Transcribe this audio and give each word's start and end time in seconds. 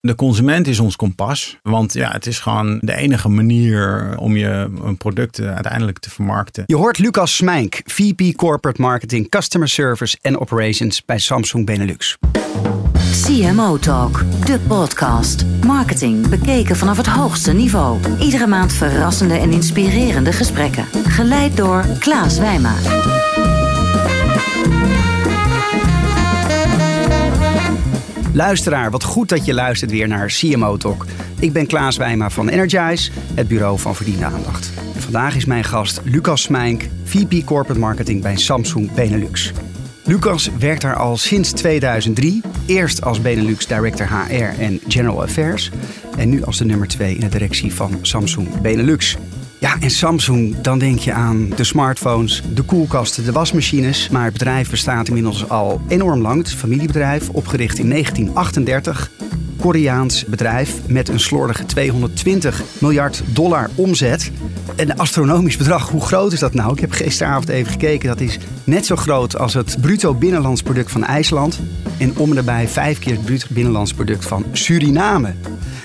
De 0.00 0.14
consument 0.14 0.66
is 0.66 0.80
ons 0.80 0.96
kompas. 0.96 1.58
Want 1.62 1.92
ja, 1.92 2.10
het 2.10 2.26
is 2.26 2.38
gewoon 2.38 2.78
de 2.80 2.94
enige 2.94 3.28
manier 3.28 4.12
om 4.18 4.36
je 4.36 4.70
een 4.82 4.96
product 4.96 5.40
uiteindelijk 5.40 5.98
te 5.98 6.10
vermarkten. 6.10 6.62
Je 6.66 6.76
hoort 6.76 6.98
Lucas 6.98 7.36
Smijnk, 7.36 7.80
VP 7.84 8.36
Corporate 8.36 8.80
Marketing, 8.80 9.28
Customer 9.28 9.68
Service 9.68 10.18
en 10.20 10.38
Operations 10.38 11.04
bij 11.04 11.18
Samsung 11.18 11.66
Benelux. 11.66 12.16
CMO 13.10 13.78
Talk, 13.78 14.24
de 14.46 14.58
podcast. 14.68 15.44
Marketing 15.66 16.28
bekeken 16.28 16.76
vanaf 16.76 16.96
het 16.96 17.06
hoogste 17.06 17.52
niveau. 17.52 17.98
Iedere 18.20 18.46
maand 18.46 18.72
verrassende 18.72 19.34
en 19.34 19.50
inspirerende 19.50 20.32
gesprekken. 20.32 20.84
Geleid 21.04 21.56
door 21.56 21.84
Klaas 21.98 22.38
Wijma. 22.38 22.74
Luisteraar, 28.38 28.90
wat 28.90 29.04
goed 29.04 29.28
dat 29.28 29.44
je 29.44 29.54
luistert 29.54 29.90
weer 29.90 30.08
naar 30.08 30.26
CMO 30.26 30.76
Talk. 30.76 31.06
Ik 31.38 31.52
ben 31.52 31.66
Klaas 31.66 31.96
Wijma 31.96 32.30
van 32.30 32.48
Energize, 32.48 33.10
het 33.34 33.48
bureau 33.48 33.78
van 33.78 33.94
verdiende 33.94 34.24
aandacht. 34.24 34.72
Vandaag 34.96 35.36
is 35.36 35.44
mijn 35.44 35.64
gast 35.64 36.00
Lucas 36.04 36.42
Smijnk, 36.42 36.88
VP 37.04 37.44
Corporate 37.44 37.80
Marketing 37.80 38.22
bij 38.22 38.36
Samsung 38.36 38.92
Benelux. 38.92 39.52
Lucas 40.04 40.50
werkt 40.58 40.82
daar 40.82 40.96
al 40.96 41.16
sinds 41.16 41.52
2003. 41.52 42.42
Eerst 42.66 43.02
als 43.02 43.20
Benelux 43.20 43.66
Director 43.66 44.08
HR 44.08 44.60
en 44.60 44.80
General 44.88 45.22
Affairs. 45.22 45.70
En 46.16 46.28
nu 46.28 46.44
als 46.44 46.58
de 46.58 46.64
nummer 46.64 46.88
2 46.88 47.14
in 47.14 47.20
de 47.20 47.28
directie 47.28 47.74
van 47.74 47.98
Samsung 48.02 48.60
Benelux. 48.60 49.16
Ja, 49.60 49.80
en 49.80 49.90
Samsung, 49.90 50.60
dan 50.60 50.78
denk 50.78 50.98
je 50.98 51.12
aan 51.12 51.48
de 51.56 51.64
smartphones, 51.64 52.42
de 52.54 52.62
koelkasten, 52.62 53.24
de 53.24 53.32
wasmachines. 53.32 54.08
Maar 54.08 54.24
het 54.24 54.32
bedrijf 54.32 54.70
bestaat 54.70 55.08
inmiddels 55.08 55.48
al 55.48 55.80
enorm 55.88 56.20
lang. 56.20 56.38
Het 56.38 56.46
is 56.46 56.52
een 56.52 56.58
familiebedrijf, 56.58 57.28
opgericht 57.28 57.78
in 57.78 57.88
1938. 57.88 59.10
Koreaans 59.60 60.24
bedrijf 60.24 60.74
met 60.86 61.08
een 61.08 61.20
slordige 61.20 61.66
220 61.66 62.62
miljard 62.78 63.22
dollar 63.26 63.70
omzet. 63.74 64.30
Een 64.76 64.96
astronomisch 64.96 65.56
bedrag. 65.56 65.88
Hoe 65.88 66.00
groot 66.00 66.32
is 66.32 66.40
dat 66.40 66.54
nou? 66.54 66.72
Ik 66.72 66.80
heb 66.80 66.92
gisteravond 66.92 67.48
even 67.48 67.72
gekeken. 67.72 68.08
Dat 68.08 68.20
is 68.20 68.38
net 68.64 68.86
zo 68.86 68.96
groot 68.96 69.38
als 69.38 69.54
het 69.54 69.76
bruto 69.80 70.14
binnenlands 70.14 70.62
product 70.62 70.90
van 70.90 71.04
IJsland. 71.04 71.60
En 71.98 72.16
om 72.16 72.36
en 72.36 72.68
vijf 72.68 72.98
keer 72.98 73.12
het 73.12 73.24
bruto 73.24 73.46
binnenlands 73.50 73.92
product 73.92 74.24
van 74.24 74.44
Suriname. 74.52 75.34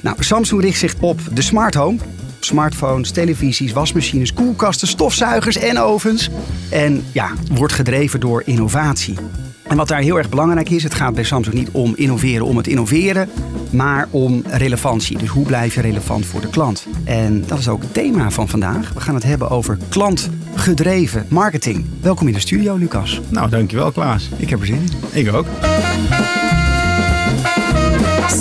Nou, 0.02 0.16
Samsung 0.20 0.62
richt 0.62 0.80
zich 0.80 0.96
op 1.00 1.20
de 1.34 1.42
smart 1.42 1.74
home 1.74 1.98
smartphones, 2.44 3.12
televisies, 3.12 3.74
wasmachines, 3.74 4.34
koelkasten, 4.34 4.88
stofzuigers 4.88 5.58
en 5.58 5.80
ovens. 5.80 6.30
En 6.70 7.06
ja, 7.12 7.32
wordt 7.52 7.74
gedreven 7.74 8.20
door 8.20 8.42
innovatie. 8.46 9.16
En 9.64 9.78
wat 9.78 9.88
daar 9.88 10.02
heel 10.02 10.18
erg 10.18 10.30
belangrijk 10.30 10.70
is, 10.70 10.84
het 10.84 10.94
gaat 10.94 11.14
bij 11.14 11.24
Samsung 11.24 11.56
niet 11.56 11.70
om 11.72 11.94
innoveren 11.96 12.46
om 12.46 12.58
het 12.58 12.68
innoveren, 12.68 13.30
maar 13.70 14.08
om 14.10 14.44
relevantie. 14.48 15.18
Dus 15.18 15.30
hoe 15.30 15.46
blijf 15.46 15.76
je 15.76 15.82
relevant 15.82 16.26
voor 16.26 16.42
de 16.42 16.50
klant? 16.50 16.88
En 17.04 17.44
dat 17.48 17.60
is 17.60 17.68
ook 17.68 17.82
het 17.82 17.94
thema 17.94 18.32
van 18.32 18.50
vandaag. 18.50 18.94
We 18.94 19.00
gaan 19.00 19.16
het 19.16 19.24
hebben 19.24 19.50
over 19.50 19.78
klantgedreven 19.90 21.26
marketing. 21.30 21.86
Welkom 22.02 22.28
in 22.28 22.34
de 22.34 22.40
studio, 22.40 22.76
Lucas. 22.76 23.22
Nou, 23.30 23.50
dankjewel 23.50 23.92
Klaas. 23.92 24.30
Ik 24.38 24.50
heb 24.50 24.60
er 24.60 24.66
zin 24.66 24.76
in. 24.76 25.20
Ik 25.20 25.34
ook. 25.34 25.46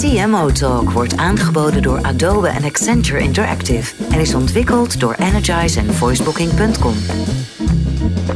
CMO 0.03 0.51
Talk 0.53 0.91
wordt 0.91 1.17
aangeboden 1.17 1.83
door 1.83 2.03
Adobe 2.03 2.49
en 2.49 2.65
Accenture 2.65 3.21
Interactive 3.21 4.05
en 4.11 4.21
is 4.21 4.35
ontwikkeld 4.35 5.01
door 5.01 5.15
Energize 5.15 5.81
en 5.81 5.95
voicebooking.com. 5.95 6.95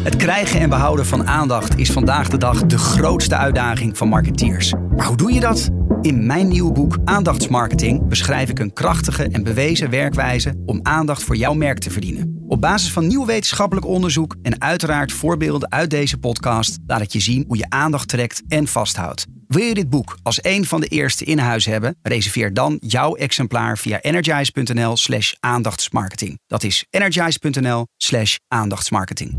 Het 0.03 0.17
krijgen 0.17 0.61
en 0.61 0.69
behouden 0.69 1.07
van 1.07 1.27
aandacht 1.27 1.79
is 1.79 1.93
vandaag 1.93 2.29
de 2.29 2.39
dag 2.39 2.67
de 2.67 2.79
grootste 2.79 3.37
uitdaging 3.37 3.97
van 3.97 4.09
marketeers. 4.09 4.73
Maar 4.97 5.07
hoe 5.07 5.17
doe 5.17 5.33
je 5.33 5.41
dat? 5.41 5.71
In 6.01 6.27
mijn 6.27 6.49
nieuwe 6.49 6.73
boek 6.73 6.99
Aandachtsmarketing 7.05 8.09
beschrijf 8.09 8.51
ik 8.51 8.59
een 8.59 8.73
krachtige 8.73 9.29
en 9.29 9.43
bewezen 9.43 9.91
werkwijze 9.91 10.63
om 10.67 10.81
aandacht 10.83 11.23
voor 11.23 11.37
jouw 11.37 11.55
merk 11.55 11.79
te 11.79 11.91
verdienen. 11.91 12.45
Op 12.49 12.61
basis 12.61 12.93
van 12.93 13.07
nieuw 13.07 13.27
wetenschappelijk 13.27 13.87
onderzoek 13.87 14.37
en 14.43 14.61
uiteraard 14.61 15.13
voorbeelden 15.13 15.71
uit 15.71 15.91
deze 15.91 16.19
podcast 16.19 16.79
laat 16.87 17.01
ik 17.01 17.11
je 17.11 17.21
zien 17.21 17.45
hoe 17.47 17.57
je 17.57 17.67
aandacht 17.69 18.09
trekt 18.09 18.43
en 18.49 18.67
vasthoudt. 18.67 19.36
Wil 19.49 19.65
je 19.65 19.75
dit 19.75 19.91
boek 19.91 20.19
als 20.23 20.39
een 20.43 20.65
van 20.65 20.81
de 20.81 20.87
eerste 20.87 21.25
in 21.25 21.39
huis 21.39 21.65
hebben? 21.65 21.97
Reserveer 22.03 22.55
dan 22.55 22.79
jouw 22.81 23.15
exemplaar 23.15 23.79
via 23.79 24.01
energize.nl 24.01 24.97
slash 24.97 25.33
aandachtsmarketing. 25.41 26.39
Dat 26.47 26.63
is 26.63 26.87
energize.nl 26.91 27.87
slash 27.97 28.37
aandachtsmarketing. 28.49 29.37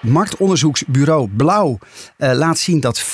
Marktonderzoeksbureau 0.00 1.28
Blauw 1.28 1.78
uh, 2.18 2.32
laat 2.32 2.58
zien 2.58 2.80
dat 2.80 3.02
75% 3.02 3.04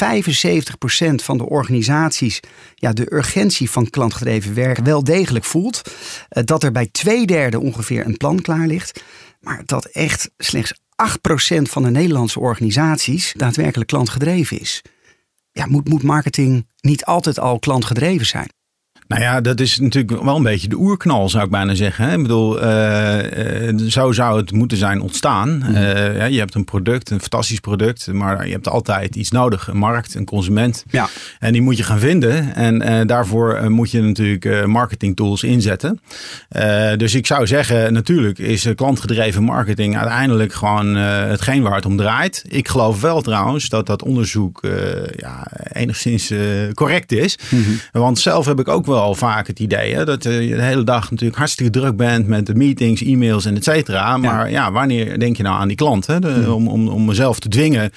van 1.15 1.39
de 1.39 1.49
organisaties 1.49 2.41
ja, 2.75 2.93
de 2.93 3.15
urgentie 3.15 3.71
van 3.71 3.91
klantgedreven 3.91 4.55
werk 4.55 4.79
wel 4.79 5.05
degelijk 5.05 5.45
voelt. 5.45 5.83
Uh, 5.85 6.43
dat 6.45 6.63
er 6.63 6.73
bij 6.73 6.89
twee 6.93 7.27
derde 7.27 7.61
ongeveer 7.61 8.07
een 8.07 8.17
plan 8.17 8.41
klaar 8.41 8.67
ligt. 8.67 9.03
Maar 9.41 9.63
dat 9.65 9.85
echt 9.85 10.31
slechts 10.37 10.73
8% 11.03 11.63
van 11.63 11.83
de 11.83 11.91
Nederlandse 11.91 12.41
organisaties 12.41 13.33
daadwerkelijk 13.37 13.91
klantgedreven 13.91 14.61
is. 14.61 14.83
Ja, 15.53 15.67
moet, 15.67 15.89
moet 15.89 16.03
marketing 16.03 16.67
niet 16.81 17.05
altijd 17.05 17.39
al 17.39 17.59
klantgedreven 17.59 18.27
zijn? 18.27 18.49
Nou 19.09 19.23
ja, 19.23 19.41
dat 19.41 19.61
is 19.61 19.79
natuurlijk 19.79 20.23
wel 20.23 20.37
een 20.37 20.43
beetje 20.43 20.69
de 20.69 20.77
oerknal, 20.77 21.29
zou 21.29 21.45
ik 21.45 21.51
bijna 21.51 21.75
zeggen. 21.75 22.13
Ik 22.13 22.23
bedoel, 22.23 22.65
uh, 22.65 23.19
zo 23.89 24.13
zou 24.13 24.37
het 24.37 24.53
moeten 24.53 24.79
zijn 24.79 25.01
ontstaan. 25.01 25.49
Mm. 25.49 25.75
Uh, 25.75 26.17
ja, 26.17 26.25
je 26.25 26.39
hebt 26.39 26.55
een 26.55 26.65
product, 26.65 27.11
een 27.11 27.21
fantastisch 27.21 27.61
product, 27.61 28.13
maar 28.13 28.47
je 28.47 28.53
hebt 28.53 28.69
altijd 28.69 29.17
iets 29.17 29.31
nodig. 29.31 29.69
Een 29.69 29.77
markt, 29.77 30.15
een 30.15 30.25
consument. 30.25 30.85
Ja. 30.91 31.09
En 31.39 31.53
die 31.53 31.63
moet 31.63 31.77
je 31.77 31.83
gaan 31.83 31.99
vinden. 31.99 32.55
En 32.55 33.07
daarvoor 33.07 33.71
moet 33.71 33.91
je 33.91 34.03
natuurlijk 34.03 34.67
marketing 34.67 35.17
tools 35.17 35.43
inzetten. 35.43 36.01
dus 36.97 37.15
ik 37.15 37.27
zou 37.27 37.47
zeggen, 37.47 37.93
natuurlijk 37.93 38.39
is 38.39 38.67
klantgedreven 38.75 39.43
marketing 39.43 39.97
uiteindelijk 39.97 40.53
gewoon 40.53 40.95
hetgeen 40.95 41.63
waar 41.63 41.75
het 41.75 41.87
om 41.87 41.97
draait. 41.97 42.45
Ik 42.49 42.69
geloof 42.69 43.01
wel 43.01 43.21
trouwens 43.21 43.69
dat 43.69 43.87
dat 43.87 44.03
onderzoek 44.03 44.61
ja, 45.17 45.47
enigszins 45.73 46.33
correct 46.75 47.13
is. 47.13 47.39
Mm 47.51 47.65
-hmm. 47.65 47.79
Want 47.93 48.19
zelf 48.19 48.47
heb 48.47 48.61
ik 48.61 48.69
ook 48.69 48.87
wel 48.87 48.98
al 48.99 49.15
vaak 49.15 49.47
het 49.47 49.61
idee 49.61 49.95
hè, 49.95 50.05
dat 50.05 50.23
je 50.23 50.31
de 50.31 50.63
hele 50.63 50.85
dag 50.85 51.11
natuurlijk 51.11 51.39
hartstikke 51.39 51.79
druk 51.79 51.97
bent 51.97 52.27
met 52.27 52.47
de 52.47 52.55
meetings, 52.55 53.03
e-mails 53.03 53.45
en 53.45 53.57
et 53.57 53.65
cetera. 53.65 54.17
Maar 54.17 54.51
ja. 54.51 54.73
wanneer 54.73 55.19
denk 55.19 55.37
je 55.37 55.43
nou 55.43 55.61
aan 55.61 55.69
die 55.69 55.77
klant? 55.77 56.07
Hè? 56.07 56.21
De, 56.21 56.53
om, 56.53 56.69
om, 56.69 56.89
om 56.89 57.05
mezelf 57.05 57.41
te 57.41 57.49
dwingen, 57.49 57.91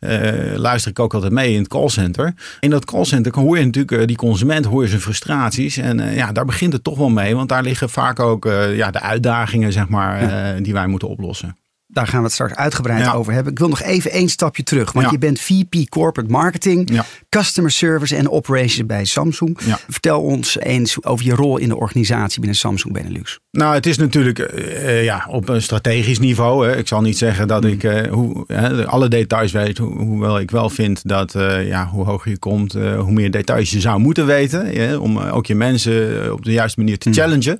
uh, 0.00 0.20
luister 0.56 0.90
ik 0.90 0.98
ook 0.98 1.14
altijd 1.14 1.32
mee 1.32 1.52
in 1.52 1.58
het 1.58 1.68
callcenter. 1.68 2.34
In 2.60 2.70
dat 2.70 2.84
callcenter 2.84 3.40
hoor 3.40 3.58
je 3.58 3.64
natuurlijk 3.64 4.00
uh, 4.00 4.06
die 4.06 4.16
consument, 4.16 4.64
hoor 4.64 4.82
je 4.82 4.88
zijn 4.88 5.00
frustraties. 5.00 5.76
En 5.76 5.98
uh, 5.98 6.16
ja, 6.16 6.32
daar 6.32 6.44
begint 6.44 6.72
het 6.72 6.84
toch 6.84 6.98
wel 6.98 7.10
mee, 7.10 7.36
want 7.36 7.48
daar 7.48 7.62
liggen 7.62 7.90
vaak 7.90 8.20
ook 8.20 8.44
ja, 8.74 8.90
de 8.90 9.00
uitdagingen, 9.00 9.72
zeg 9.72 9.88
maar, 9.88 10.22
ja. 10.22 10.60
die 10.60 10.72
wij 10.72 10.86
moeten 10.86 11.08
oplossen. 11.08 11.56
Daar 11.90 12.06
gaan 12.06 12.18
we 12.18 12.24
het 12.24 12.32
straks 12.32 12.54
uitgebreid 12.54 13.04
ja. 13.04 13.12
over 13.12 13.32
hebben. 13.32 13.52
Ik 13.52 13.58
wil 13.58 13.68
nog 13.68 13.82
even 13.82 14.10
één 14.10 14.28
stapje 14.28 14.62
terug. 14.62 14.92
Want 14.92 15.04
ja. 15.04 15.12
je 15.12 15.18
bent 15.18 15.40
VP 15.40 15.88
Corporate 15.88 16.32
Marketing, 16.32 16.90
ja. 16.92 17.04
Customer 17.28 17.70
Service 17.70 18.16
en 18.16 18.30
Operations 18.30 18.86
bij 18.86 19.04
Samsung. 19.04 19.58
Vertel 19.88 20.20
ons 20.20 20.58
eens 20.58 21.04
over 21.04 21.24
je 21.24 21.34
rol 21.34 21.56
in 21.58 21.68
de 21.68 21.76
organisatie 21.76 22.40
binnen 22.40 22.58
Samsung 22.58 22.94
Benelux. 22.94 23.38
Nou, 23.50 23.74
het 23.74 23.86
is 23.86 23.98
natuurlijk 23.98 24.38
uh, 24.38 25.04
ja, 25.04 25.26
op 25.28 25.48
een 25.48 25.62
strategisch 25.62 26.18
niveau. 26.18 26.68
Hè. 26.68 26.76
Ik 26.76 26.88
zal 26.88 27.00
niet 27.00 27.18
zeggen 27.18 27.48
dat 27.48 27.62
mm. 27.62 27.68
ik 27.68 27.82
uh, 27.82 28.12
hoe, 28.12 28.46
alle 28.86 29.08
details 29.08 29.52
weet. 29.52 29.78
Ho 29.78 29.86
hoewel 29.96 30.38
ik 30.38 30.50
wel 30.50 30.70
vind 30.70 31.08
dat 31.08 31.32
ja, 31.64 31.86
hoe 31.86 32.04
hoger 32.04 32.30
je 32.30 32.38
komt, 32.38 32.72
hoe 32.72 33.12
meer 33.12 33.30
details 33.30 33.70
je 33.70 33.80
zou 33.80 34.00
moeten 34.00 34.26
weten. 34.26 35.00
om 35.00 35.18
ook 35.18 35.46
je 35.46 35.54
mensen 35.54 36.32
op 36.32 36.44
de 36.44 36.52
juiste 36.52 36.78
manier 36.78 36.98
te 36.98 37.08
mm. 37.08 37.14
challengen. 37.14 37.58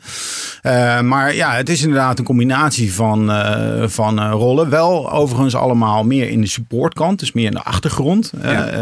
maar 1.08 1.34
ja, 1.34 1.54
het 1.54 1.68
is 1.68 1.82
inderdaad 1.82 2.18
een 2.18 2.24
combinatie 2.24 2.92
van, 2.92 3.30
van 3.88 4.17
uh, 4.18 4.30
rollen. 4.32 4.70
Wel 4.70 5.12
overigens 5.12 5.54
allemaal 5.54 6.04
meer 6.04 6.28
in 6.28 6.40
de 6.40 6.46
supportkant, 6.46 7.18
dus 7.18 7.32
meer 7.32 7.46
in 7.46 7.50
de 7.50 7.62
achtergrond. 7.62 8.32
Ja. 8.42 8.72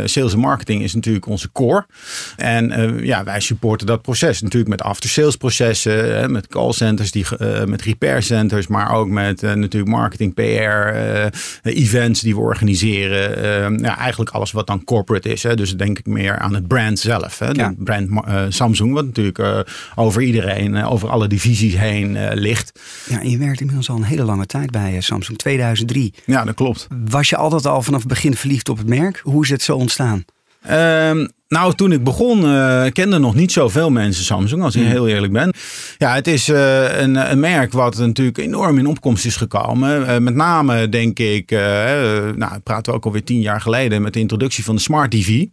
Uh, 0.00 0.06
sales 0.06 0.32
en 0.32 0.38
marketing 0.38 0.82
is 0.82 0.94
natuurlijk 0.94 1.26
onze 1.26 1.52
core. 1.52 1.86
En 2.36 2.80
uh, 2.80 3.04
ja, 3.04 3.24
wij 3.24 3.40
supporten 3.40 3.86
dat 3.86 4.02
proces 4.02 4.42
natuurlijk 4.42 4.70
met 4.70 4.82
after-sales 4.82 5.36
processen, 5.36 6.32
met 6.32 6.46
callcenters, 6.46 7.10
die, 7.10 7.26
met 7.66 7.82
repair 7.82 8.22
centers, 8.22 8.66
maar 8.66 8.92
ook 8.92 9.08
met 9.08 9.42
natuurlijk 9.42 9.90
marketing, 9.90 10.34
PR, 10.34 10.42
events 11.62 12.20
die 12.20 12.34
we 12.34 12.40
organiseren. 12.40 13.78
ja, 13.78 13.98
eigenlijk 13.98 14.30
alles 14.30 14.52
wat 14.52 14.66
dan 14.66 14.84
corporate 14.84 15.28
is. 15.28 15.42
Hè. 15.42 15.56
Dus 15.56 15.76
denk 15.76 15.98
ik 15.98 16.06
meer 16.06 16.38
aan 16.38 16.54
het 16.54 16.68
brand 16.68 16.98
zelf. 16.98 17.38
Hè. 17.38 17.50
Ja. 17.50 17.68
De 17.68 17.82
brand 17.84 18.08
Samsung, 18.54 18.92
wat 18.92 19.04
natuurlijk 19.04 19.66
over 19.94 20.22
iedereen, 20.22 20.84
over 20.84 21.08
alle 21.08 21.26
divisies 21.26 21.76
heen 21.76 22.32
ligt. 22.34 22.80
Ja, 23.08 23.20
en 23.20 23.30
je 23.30 23.38
werkt 23.38 23.60
inmiddels 23.60 23.90
al 23.90 23.96
een 23.96 24.02
hele 24.02 24.24
lange 24.24 24.46
tijd 24.46 24.70
bij 24.70 24.77
Samsung, 24.98 25.38
2003. 25.38 26.14
Ja, 26.24 26.44
dat 26.44 26.54
klopt. 26.54 26.86
Was 27.10 27.28
je 27.28 27.36
altijd 27.36 27.66
al 27.66 27.82
vanaf 27.82 28.00
het 28.00 28.08
begin 28.08 28.34
verliefd 28.34 28.68
op 28.68 28.78
het 28.78 28.86
merk? 28.86 29.20
Hoe 29.22 29.44
is 29.44 29.50
het 29.50 29.62
zo 29.62 29.76
ontstaan? 29.76 30.24
Um, 30.70 31.28
Nou, 31.48 31.74
toen 31.74 31.92
ik 31.92 32.04
begon, 32.04 32.44
uh, 32.44 32.84
kenden 32.92 33.20
nog 33.20 33.34
niet 33.34 33.52
zoveel 33.52 33.90
mensen 33.90 34.24
Samsung, 34.24 34.62
als 34.62 34.74
ik 34.74 34.82
hmm. 34.82 34.90
heel 34.90 35.08
eerlijk 35.08 35.32
ben. 35.32 35.52
Ja, 35.98 36.14
het 36.14 36.26
is 36.26 36.48
uh, 36.48 37.00
een, 37.00 37.30
een, 37.30 37.40
merk 37.40 37.72
wat 37.72 37.98
natuurlijk 37.98 38.38
enorm 38.38 38.78
in 38.78 38.86
opkomst 38.86 39.24
is 39.24 39.36
gekomen. 39.36 40.00
Uh, 40.00 40.16
met 40.18 40.34
name, 40.34 40.88
denk 40.88 41.18
ik, 41.18 41.50
nou, 42.36 42.58
praten 42.62 42.92
we 42.92 42.98
ook 42.98 43.04
alweer 43.04 43.24
tien 43.24 43.40
jaar 43.40 43.60
geleden 43.60 44.02
met 44.02 44.12
de 44.12 44.20
introductie 44.20 44.64
van 44.64 44.74
de 44.74 44.80
Smart 44.80 45.10
TV. 45.10 45.44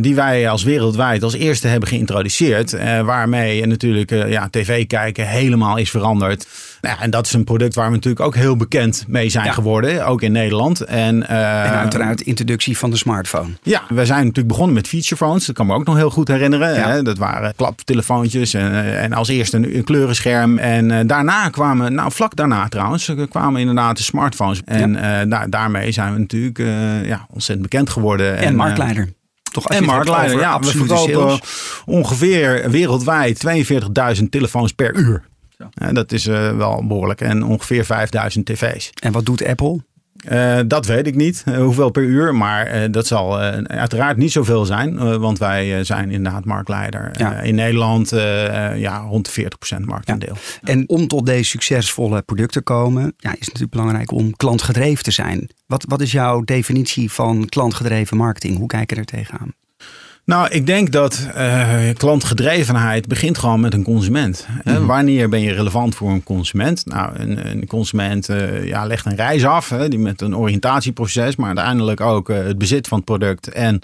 die 0.00 0.14
wij 0.14 0.48
als 0.48 0.62
wereldwijd 0.62 1.22
als 1.22 1.34
eerste 1.34 1.68
hebben 1.68 1.88
geïntroduceerd. 1.88 2.70
waarmee 3.04 3.66
natuurlijk 3.66 4.10
ja, 4.10 4.48
tv 4.50 4.86
kijken 4.86 5.28
helemaal 5.28 5.76
is 5.76 5.90
veranderd. 5.90 6.46
Ja, 6.80 7.00
en 7.00 7.10
dat 7.10 7.26
is 7.26 7.32
een 7.32 7.44
product 7.44 7.74
waar 7.74 7.88
we 7.88 7.94
natuurlijk 7.94 8.26
ook 8.26 8.34
heel 8.34 8.56
bekend 8.56 9.04
mee 9.08 9.28
zijn 9.28 9.52
geworden, 9.52 10.06
ook 10.06 10.22
in 10.22 10.32
Nederland. 10.32 10.80
En, 10.80 11.28
en 11.28 11.74
uiteraard 11.74 12.18
de 12.18 12.24
introductie 12.24 12.78
van 12.78 12.90
de 12.90 12.96
smartphone. 12.96 13.50
Ja, 13.62 13.82
we 13.88 14.06
zijn 14.06 14.20
natuurlijk 14.20 14.48
begonnen 14.48 14.67
met 14.72 14.88
feature 14.88 15.16
phones. 15.16 15.46
Dat 15.46 15.54
kan 15.54 15.66
me 15.66 15.74
ook 15.74 15.84
nog 15.84 15.96
heel 15.96 16.10
goed 16.10 16.28
herinneren. 16.28 16.90
Hè? 16.90 17.02
Dat 17.02 17.18
waren 17.18 17.54
klaptelefoontjes 17.56 18.54
en, 18.54 18.72
eh, 18.72 19.02
en 19.02 19.12
als 19.12 19.28
eerste 19.28 19.56
een, 19.56 19.84
kleurenscherm. 19.84 20.58
En 20.58 20.90
uh, 20.90 20.98
daarna 21.06 21.48
kwamen, 21.48 21.94
nou 21.94 22.12
vlak 22.12 22.36
daarna 22.36 22.68
trouwens, 22.68 23.12
kwamen 23.30 23.60
inderdaad 23.60 23.96
de 23.96 24.02
smartphones. 24.02 24.62
En 24.64 24.92
ja. 24.92 25.26
uh, 25.26 25.42
daarmee 25.48 25.92
zijn 25.92 26.12
we 26.12 26.18
natuurlijk 26.18 26.58
ja, 27.06 27.26
ontzettend 27.30 27.70
bekend 27.70 27.90
geworden. 27.90 28.36
En, 28.36 28.44
en 28.44 28.54
marktleider. 28.54 29.12
Toch 29.52 29.68
en 29.68 29.84
marktleider, 29.84 30.40
ja. 30.40 30.58
We 30.58 30.66
verkopen 30.66 31.40
ongeveer 31.86 32.70
wereldwijd 32.70 33.46
42.000 34.18 34.28
telefoons 34.30 34.72
per 34.72 34.96
uur. 34.96 35.22
Ja. 35.74 35.92
dat 35.92 36.12
is 36.12 36.24
wel 36.24 36.86
behoorlijk. 36.86 37.20
En 37.20 37.42
ongeveer 37.44 37.84
5000 37.84 38.46
tv's. 38.46 38.90
En 39.02 39.12
wat 39.12 39.26
doet 39.26 39.44
Apple? 39.46 39.80
Uh, 40.30 40.58
dat 40.66 40.86
weet 40.86 41.06
ik 41.06 41.14
niet, 41.14 41.44
uh, 41.48 41.56
hoeveel 41.56 41.90
per 41.90 42.02
uur. 42.02 42.34
Maar 42.34 42.74
uh, 42.74 42.82
dat 42.90 43.06
zal 43.06 43.38
uiteraard 43.38 44.16
niet 44.16 44.32
zoveel 44.32 44.64
zijn. 44.64 45.18
want 45.18 45.38
wij 45.38 45.84
zijn 45.84 46.10
inderdaad 46.10 46.44
marktleider. 46.44 47.10
Ja. 47.16 47.40
in 47.40 47.54
Nederland 47.54 48.10
ja, 48.74 48.98
rond 48.98 49.34
de 49.34 49.48
40% 49.76 49.80
marktaandeel. 49.80 50.36
Ja. 50.62 50.72
En 50.72 50.88
om 50.88 51.08
tot 51.08 51.26
deze 51.26 51.44
succesvolle 51.50 52.22
producten 52.22 52.64
te 52.64 52.72
komen, 52.72 53.02
ja, 53.02 53.30
is 53.30 53.38
het 53.38 53.40
natuurlijk 53.40 53.70
belangrijk 53.70 54.12
om 54.12 54.36
klantgedreven 54.36 55.04
te 55.04 55.10
zijn. 55.10 55.50
Wat, 55.66 55.84
wat 55.88 56.00
is 56.00 56.12
jouw 56.12 56.40
definitie 56.40 57.12
van 57.12 57.46
klantgedreven 57.48 58.16
marketing? 58.16 58.56
Hoe 58.56 58.66
kijk 58.66 58.90
je 58.90 58.96
er 58.96 59.04
tegenaan? 59.04 59.54
Nou, 60.28 60.48
ik 60.48 60.66
denk 60.66 60.92
dat 60.92 61.28
uh, 61.36 61.78
klantgedrevenheid 61.94 63.06
begint 63.06 63.38
gewoon 63.38 63.60
met 63.60 63.74
een 63.74 63.82
consument. 63.82 64.46
Mm 64.64 64.86
Wanneer 64.86 65.28
ben 65.28 65.40
je 65.40 65.52
relevant 65.52 65.94
voor 65.94 66.10
een 66.10 66.22
consument? 66.22 66.86
Nou, 66.86 67.18
een, 67.18 67.50
een 67.50 67.66
consument 67.66 68.28
uh, 68.28 68.66
ja, 68.66 68.84
legt 68.84 69.06
een 69.06 69.16
reis 69.16 69.44
af, 69.44 69.68
hè, 69.68 69.88
die 69.88 69.98
met 69.98 70.20
een 70.20 70.36
oriëntatieproces, 70.36 71.36
maar 71.36 71.46
uiteindelijk 71.46 72.00
ook 72.00 72.28
uh, 72.28 72.36
het 72.36 72.58
bezit 72.58 72.88
van 72.88 72.96
het 72.96 73.06
product 73.06 73.48
en 73.48 73.80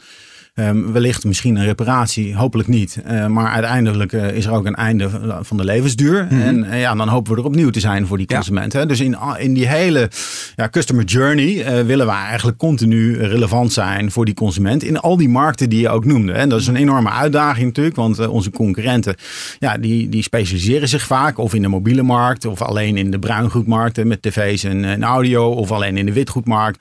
Um, 0.61 0.93
wellicht 0.93 1.25
misschien 1.25 1.57
een 1.57 1.65
reparatie, 1.65 2.37
hopelijk 2.37 2.69
niet. 2.69 2.99
Uh, 3.07 3.27
maar 3.27 3.53
uiteindelijk 3.53 4.13
uh, 4.13 4.31
is 4.31 4.47
er 4.47 4.53
ook 4.53 4.67
een 4.67 4.75
einde 4.75 5.11
van 5.41 5.57
de 5.57 5.65
levensduur. 5.65 6.27
Mhm. 6.31 6.41
En 6.41 6.65
uh, 6.65 6.81
ja, 6.81 6.95
dan 6.95 7.09
hopen 7.09 7.33
we 7.33 7.39
er 7.39 7.45
opnieuw 7.45 7.71
te 7.71 7.81
zijn 7.81 8.07
voor 8.07 8.17
die 8.17 8.27
consument. 8.27 8.73
Ja. 8.73 8.85
Dus 8.85 9.01
in, 9.01 9.17
in 9.39 9.55
die 9.55 9.69
hele 9.69 10.11
ja, 10.57 10.69
customer 10.69 11.05
journey 11.05 11.85
willen 11.85 12.07
we 12.07 12.13
eigenlijk 12.13 12.59
continu 12.59 13.19
relevant 13.19 13.73
zijn 13.73 14.11
voor 14.11 14.25
die 14.25 14.35
consument. 14.35 14.83
In 14.83 15.01
al 15.01 15.17
die 15.17 15.29
markten 15.29 15.71
die 15.71 15.81
je 15.81 15.89
ook 15.89 16.05
noemde. 16.05 16.33
En 16.33 16.49
dat 16.49 16.61
is 16.61 16.67
een 16.67 16.77
enorme 16.77 17.11
uitdaging 17.11 17.67
natuurlijk. 17.67 17.97
Want 17.97 18.27
onze 18.27 18.51
concurrenten, 18.51 19.15
ja, 19.59 19.79
die, 19.79 20.09
die 20.09 20.23
specialiseren 20.23 20.89
zich 20.89 21.03
vaak. 21.07 21.39
Of 21.39 21.55
in 21.55 21.63
de 21.63 21.69
mobiele 21.69 22.03
markt. 22.03 22.45
Of 22.45 22.63
alleen 22.63 22.97
in 22.97 23.11
de 23.11 23.19
bruingoedmarkten 23.19 24.07
met 24.07 24.23
tv's 24.23 24.65
en, 24.65 24.85
en 24.85 25.03
audio. 25.03 25.51
Of 25.51 25.71
alleen 25.73 25.97
in 25.97 26.07
de 26.07 26.13
witgoedmarkt. 26.13 26.79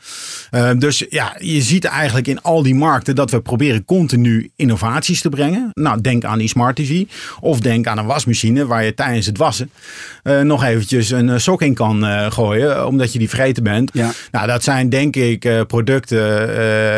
dus 0.77 1.05
ja, 1.09 1.35
je 1.39 1.61
ziet 1.61 1.85
eigenlijk 1.85 2.27
in 2.27 2.41
al 2.41 2.63
die 2.63 2.75
markten 2.75 3.15
dat 3.15 3.31
we 3.31 3.41
proberen 3.41 3.61
proberen 3.63 3.85
continu 3.85 4.51
innovaties 4.55 5.21
te 5.21 5.29
brengen. 5.29 5.69
Nou, 5.73 6.01
denk 6.01 6.23
aan 6.23 6.37
die 6.37 6.47
smart 6.47 6.75
TV. 6.75 7.03
Of 7.39 7.59
denk 7.59 7.87
aan 7.87 7.97
een 7.97 8.05
wasmachine 8.05 8.65
waar 8.65 8.83
je 8.83 8.93
tijdens 8.93 9.25
het 9.25 9.37
wassen 9.37 9.71
uh, 10.23 10.41
nog 10.41 10.63
eventjes 10.63 11.09
een 11.09 11.27
uh, 11.27 11.37
sok 11.37 11.61
in 11.61 11.73
kan 11.73 12.03
uh, 12.03 12.31
gooien. 12.31 12.87
Omdat 12.87 13.13
je 13.13 13.19
die 13.19 13.29
vergeten 13.29 13.63
bent. 13.63 13.89
Ja. 13.93 14.11
Nou, 14.31 14.47
dat 14.47 14.63
zijn 14.63 14.89
denk 14.89 15.15
ik 15.15 15.65
producten 15.67 16.21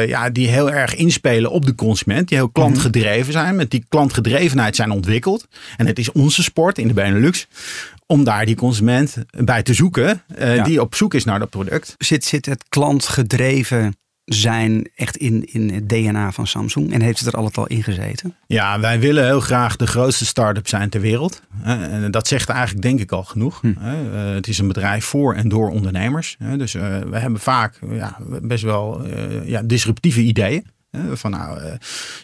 ja, 0.07 0.29
die 0.29 0.47
heel 0.47 0.71
erg 0.71 0.95
inspelen 0.95 1.51
op 1.51 1.65
de 1.65 1.75
consument. 1.75 2.27
Die 2.27 2.37
heel 2.37 2.49
klantgedreven 2.49 3.33
zijn. 3.33 3.55
Met 3.55 3.71
die 3.71 3.85
klantgedrevenheid 3.89 4.75
zijn 4.75 4.91
ontwikkeld. 4.91 5.47
En 5.77 5.85
het 5.87 5.99
is 5.99 6.11
onze 6.11 6.43
sport 6.43 6.77
in 6.77 6.87
de 6.87 6.93
Benelux 6.93 7.47
om 8.07 8.23
daar 8.23 8.45
die 8.45 8.55
consument 8.55 9.17
bij 9.29 9.63
te 9.63 9.73
zoeken 9.73 10.21
uh, 10.39 10.55
ja. 10.55 10.63
die 10.63 10.81
op 10.81 10.95
zoek 10.95 11.13
is 11.13 11.23
naar 11.23 11.39
dat 11.39 11.49
product. 11.49 11.95
Zit, 11.97 12.25
zit 12.25 12.45
het 12.45 12.63
klantgedreven 12.69 13.95
zijn 14.25 14.89
echt 14.95 15.17
in, 15.17 15.45
in 15.51 15.69
het 15.73 15.89
DNA 15.89 16.31
van 16.31 16.47
Samsung? 16.47 16.93
En 16.93 17.01
heeft 17.01 17.19
het 17.19 17.27
er 17.27 17.33
altijd 17.39 17.57
al 17.57 17.67
in 17.67 17.83
gezeten? 17.83 18.35
Ja, 18.47 18.79
wij 18.79 18.99
willen 18.99 19.25
heel 19.25 19.39
graag 19.39 19.75
de 19.75 19.87
grootste 19.87 20.25
start-up 20.25 20.67
zijn 20.67 20.89
ter 20.89 21.01
wereld. 21.01 21.41
En 21.63 22.11
dat 22.11 22.27
zegt 22.27 22.49
eigenlijk 22.49 22.81
denk 22.81 22.99
ik 22.99 23.11
al 23.11 23.23
genoeg. 23.23 23.61
Hm. 23.61 23.73
Eh, 23.81 24.33
het 24.33 24.47
is 24.47 24.57
een 24.57 24.67
bedrijf 24.67 25.05
voor 25.05 25.33
en 25.33 25.49
door 25.49 25.69
ondernemers. 25.69 26.37
Dus 26.57 26.75
eh, 26.75 26.99
we 26.99 27.17
hebben 27.17 27.39
vaak 27.39 27.79
ja, 27.89 28.17
best 28.41 28.63
wel 28.63 29.03
eh, 29.03 29.47
ja, 29.47 29.61
disruptieve 29.61 30.21
ideeën. 30.21 30.65
Van 31.13 31.31
nou, 31.31 31.59
uh, 31.59 31.65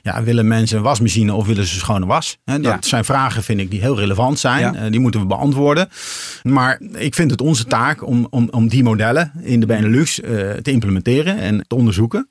ja, 0.02 0.24
willen 0.24 0.48
mensen 0.48 0.78
een 0.78 0.84
wasmachine 0.84 1.34
of 1.34 1.46
willen 1.48 1.66
ze 1.66 1.80
schone 1.80 2.06
was? 2.06 2.38
Dat 2.62 2.86
zijn 2.86 3.06
vragen, 3.06 3.44
vind 3.44 3.60
ik, 3.60 3.72
die 3.72 3.82
heel 3.82 4.00
relevant 4.00 4.40
zijn. 4.40 4.74
Ja. 4.74 4.90
die 4.90 5.00
moeten 5.00 5.20
we 5.20 5.26
beantwoorden. 5.26 5.90
Maar 6.44 6.82
ik 6.94 7.16
vind 7.16 7.32
het 7.32 7.42
onze 7.42 7.66
taak 7.66 8.08
om, 8.08 8.28
om, 8.30 8.48
om 8.52 8.68
die 8.68 8.84
modellen 8.84 9.32
in 9.42 9.60
de 9.60 9.66
Benelux 9.66 10.20
uh, 10.20 10.30
te 10.52 10.72
implementeren 10.72 11.38
en 11.38 11.66
te 11.68 11.76
onderzoeken. 11.76 12.30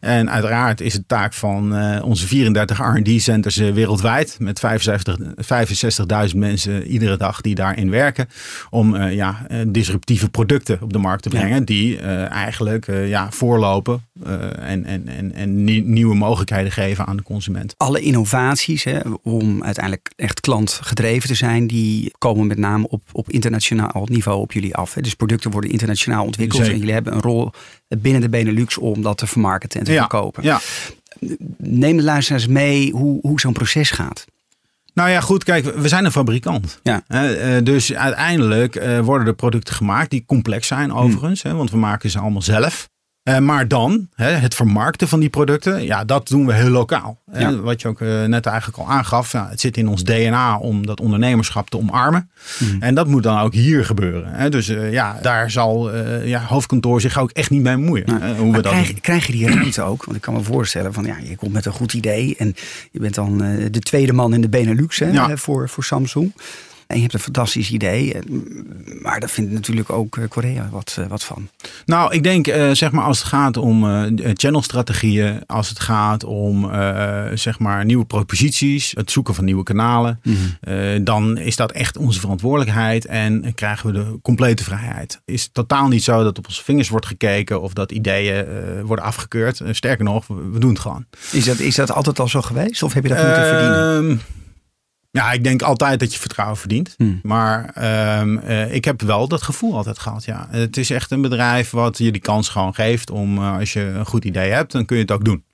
En 0.00 0.30
uiteraard 0.30 0.80
is 0.80 0.92
het 0.92 1.08
taak 1.08 1.32
van 1.32 1.76
uh, 1.76 2.04
onze 2.04 2.26
34 2.26 2.78
R&D-centers 2.78 3.56
wereldwijd 3.56 4.36
met 4.38 4.62
65.000 6.32 6.36
mensen 6.36 6.86
iedere 6.86 7.16
dag 7.16 7.40
die 7.40 7.54
daarin 7.54 7.90
werken. 7.90 8.28
Om 8.70 8.96
ja, 8.96 9.46
disruptieve 9.66 10.28
producten 10.28 10.78
op 10.82 10.92
de 10.92 10.98
markt 10.98 11.22
te 11.22 11.28
brengen 11.28 11.64
die 11.64 11.98
eigenlijk 12.28 12.86
ja, 13.06 13.30
voorlopen 13.30 14.06
en, 14.22 14.84
en, 14.84 15.08
en, 15.08 15.34
en 15.34 15.64
nieuwe 15.92 16.14
mogelijkheden 16.14 16.72
geven 16.72 17.06
aan 17.06 17.16
de 17.16 17.22
consument. 17.22 17.74
Alle 17.76 18.00
innovaties 18.00 18.84
hè, 18.84 18.98
om 19.22 19.64
uiteindelijk 19.64 20.12
echt 20.16 20.40
klantgedreven 20.40 21.28
te 21.28 21.34
zijn, 21.34 21.66
die 21.66 22.12
komen 22.18 22.46
met 22.46 22.58
name 22.58 22.88
op, 22.88 23.02
op 23.12 23.30
internationaal 23.30 24.06
niveau 24.10 24.40
op 24.40 24.52
jullie 24.52 24.74
af. 24.74 24.94
Hè. 24.94 25.00
Dus 25.00 25.14
producten 25.14 25.50
worden 25.50 25.70
internationaal 25.70 26.24
ontwikkeld 26.24 26.62
en 26.62 26.78
jullie 26.78 26.92
hebben 26.92 27.12
een 27.14 27.20
rol 27.20 27.50
binnen 27.88 28.20
de 28.20 28.28
Benelux 28.28 28.78
om 28.78 29.02
dat 29.02 29.18
te 29.18 29.26
vermarkten 29.26 29.41
en 29.50 29.68
te 29.68 29.92
verkopen. 29.92 30.42
Ja. 30.42 30.60
Neem 31.56 31.96
de 31.96 32.02
luisteraars 32.02 32.46
mee 32.46 32.90
hoe, 32.92 33.18
hoe 33.20 33.40
zo'n 33.40 33.52
proces 33.52 33.90
gaat. 33.90 34.24
Nou 34.94 35.10
ja, 35.10 35.20
goed, 35.20 35.44
kijk, 35.44 35.64
we 35.64 35.88
zijn 35.88 36.04
een 36.04 36.12
fabrikant. 36.12 36.80
Ja. 36.82 37.02
Uh, 37.08 37.62
dus 37.62 37.94
uiteindelijk 37.94 38.76
uh, 38.76 39.00
worden 39.00 39.26
er 39.26 39.34
producten 39.34 39.74
gemaakt 39.74 40.10
die 40.10 40.24
complex 40.26 40.66
zijn, 40.66 40.92
overigens. 40.92 41.42
Hè, 41.42 41.54
want 41.54 41.70
we 41.70 41.76
maken 41.76 42.10
ze 42.10 42.18
allemaal 42.18 42.42
zelf. 42.42 42.90
Uh, 43.24 43.38
maar 43.38 43.68
dan, 43.68 44.08
hè, 44.14 44.30
het 44.30 44.54
vermarkten 44.54 45.08
van 45.08 45.20
die 45.20 45.28
producten, 45.28 45.84
ja, 45.84 46.04
dat 46.04 46.28
doen 46.28 46.46
we 46.46 46.54
heel 46.54 46.70
lokaal. 46.70 47.20
Ja. 47.32 47.56
Wat 47.56 47.80
je 47.80 47.88
ook 47.88 48.00
uh, 48.00 48.24
net 48.24 48.46
eigenlijk 48.46 48.78
al 48.78 48.88
aangaf, 48.88 49.32
ja, 49.32 49.48
het 49.48 49.60
zit 49.60 49.76
in 49.76 49.88
ons 49.88 50.04
DNA 50.04 50.56
om 50.56 50.86
dat 50.86 51.00
ondernemerschap 51.00 51.70
te 51.70 51.76
omarmen. 51.76 52.30
Mm. 52.58 52.82
En 52.82 52.94
dat 52.94 53.06
moet 53.06 53.22
dan 53.22 53.38
ook 53.38 53.52
hier 53.52 53.84
gebeuren. 53.84 54.32
Hè. 54.32 54.48
Dus 54.50 54.68
uh, 54.68 54.92
ja, 54.92 55.18
daar 55.22 55.50
zal 55.50 55.96
ja, 56.24 56.40
hoofdkantoor 56.40 57.00
zich 57.00 57.18
ook 57.18 57.30
echt 57.30 57.50
niet 57.50 57.62
mee 57.62 57.76
bemoeien. 57.76 58.04
Ja. 58.06 58.34
hoe 58.34 58.52
we 58.52 58.62
dat 58.62 58.72
krijg, 58.72 59.00
krijg, 59.00 59.26
je 59.26 59.32
die 59.32 59.48
ruimte 59.48 59.82
ook? 59.82 60.04
Want 60.04 60.16
ik 60.16 60.22
kan 60.22 60.34
me 60.34 60.42
voorstellen 60.42 60.92
van, 60.92 61.04
ja, 61.04 61.16
je 61.22 61.36
komt 61.36 61.52
met 61.52 61.66
een 61.66 61.72
goed 61.72 61.92
idee 61.92 62.34
en 62.38 62.54
je 62.90 63.00
bent 63.00 63.14
dan 63.14 63.38
de 63.70 63.80
tweede 63.80 64.12
man 64.12 64.34
in 64.34 64.40
de 64.40 64.48
Benelux 64.48 64.98
hè, 64.98 65.38
voor, 65.38 65.68
voor 65.68 65.84
Samsung. 65.84 66.32
En 66.92 66.98
je 66.98 67.02
hebt 67.02 67.14
een 67.14 67.20
fantastisch 67.20 67.70
idee. 67.70 68.16
Maar 69.00 69.20
daar 69.20 69.28
vindt 69.28 69.52
natuurlijk 69.52 69.90
ook 69.90 70.16
eh, 70.16 70.24
Korea 70.28 70.68
wat, 70.70 70.96
eh, 70.98 71.06
wat 71.06 71.24
van. 71.24 71.48
Nou, 71.86 72.14
ik 72.14 72.22
denk, 72.22 72.46
zeg 72.72 72.90
maar, 72.90 73.04
als 73.04 73.18
het 73.18 73.28
gaat 73.28 73.56
om 73.56 73.82
channelstrategieën, 74.34 75.40
als 75.46 75.68
het 75.68 75.80
gaat 75.80 76.24
om, 76.24 76.70
zeg 77.34 77.58
maar, 77.58 77.84
nieuwe 77.84 78.04
proposities, 78.04 78.92
het 78.96 79.10
zoeken 79.10 79.34
van 79.34 79.44
nieuwe 79.44 79.62
kanalen, 79.62 80.20
mm 80.22 80.40
dan 81.02 81.38
is 81.38 81.56
dat 81.56 81.72
echt 81.72 81.96
onze 81.96 82.20
verantwoordelijkheid 82.20 83.06
en 83.06 83.54
krijgen 83.54 83.86
we 83.86 83.92
de 83.92 84.18
complete 84.22 84.64
vrijheid. 84.64 85.12
Het 85.12 85.34
is 85.34 85.48
totaal 85.52 85.88
niet 85.88 86.02
zo 86.02 86.22
dat 86.22 86.38
op 86.38 86.46
onze 86.46 86.64
vingers 86.64 86.88
wordt 86.88 87.06
gekeken 87.06 87.60
of 87.62 87.72
dat 87.72 87.92
ideeën 87.92 88.46
worden 88.84 89.04
afgekeurd. 89.04 89.62
sterker 89.70 90.04
nog, 90.04 90.26
we, 90.26 90.58
doen 90.58 90.70
het 90.70 90.78
gewoon. 90.78 91.04
Is 91.32 91.44
dat, 91.44 91.58
is 91.58 91.74
dat 91.74 91.92
altijd 91.92 92.20
al 92.20 92.28
zo 92.28 92.42
geweest 92.42 92.82
of 92.82 92.92
heb 92.92 93.02
je 93.02 93.08
dat 93.08 93.24
moeten 93.24 93.46
verdienen? 93.46 94.20
Ehm, 95.12 95.24
ja, 95.24 95.32
ik 95.32 95.44
denk 95.44 95.62
altijd 95.62 96.00
dat 96.00 96.12
je 96.12 96.18
vertrouwen 96.18 96.58
verdient. 96.58 96.94
Hmm. 96.96 97.20
Maar 97.22 97.74
um, 98.20 98.38
uh, 98.38 98.74
ik 98.74 98.84
heb 98.84 99.02
wel 99.02 99.28
dat 99.28 99.42
gevoel 99.42 99.76
altijd 99.76 99.98
gehad. 99.98 100.24
Ja. 100.24 100.46
Het 100.50 100.76
is 100.76 100.90
echt 100.90 101.10
een 101.10 101.22
bedrijf 101.22 101.70
wat 101.70 101.98
je 101.98 102.12
die 102.12 102.20
kans 102.20 102.48
gewoon 102.48 102.74
geeft 102.74 103.10
om, 103.10 103.38
uh, 103.38 103.58
als 103.58 103.72
je 103.72 103.80
een 103.80 104.06
goed 104.06 104.24
idee 104.24 104.50
hebt, 104.50 104.72
dan 104.72 104.84
kun 104.84 104.96
je 104.96 105.02
het 105.02 105.12
ook 105.12 105.24
doen. 105.24 105.44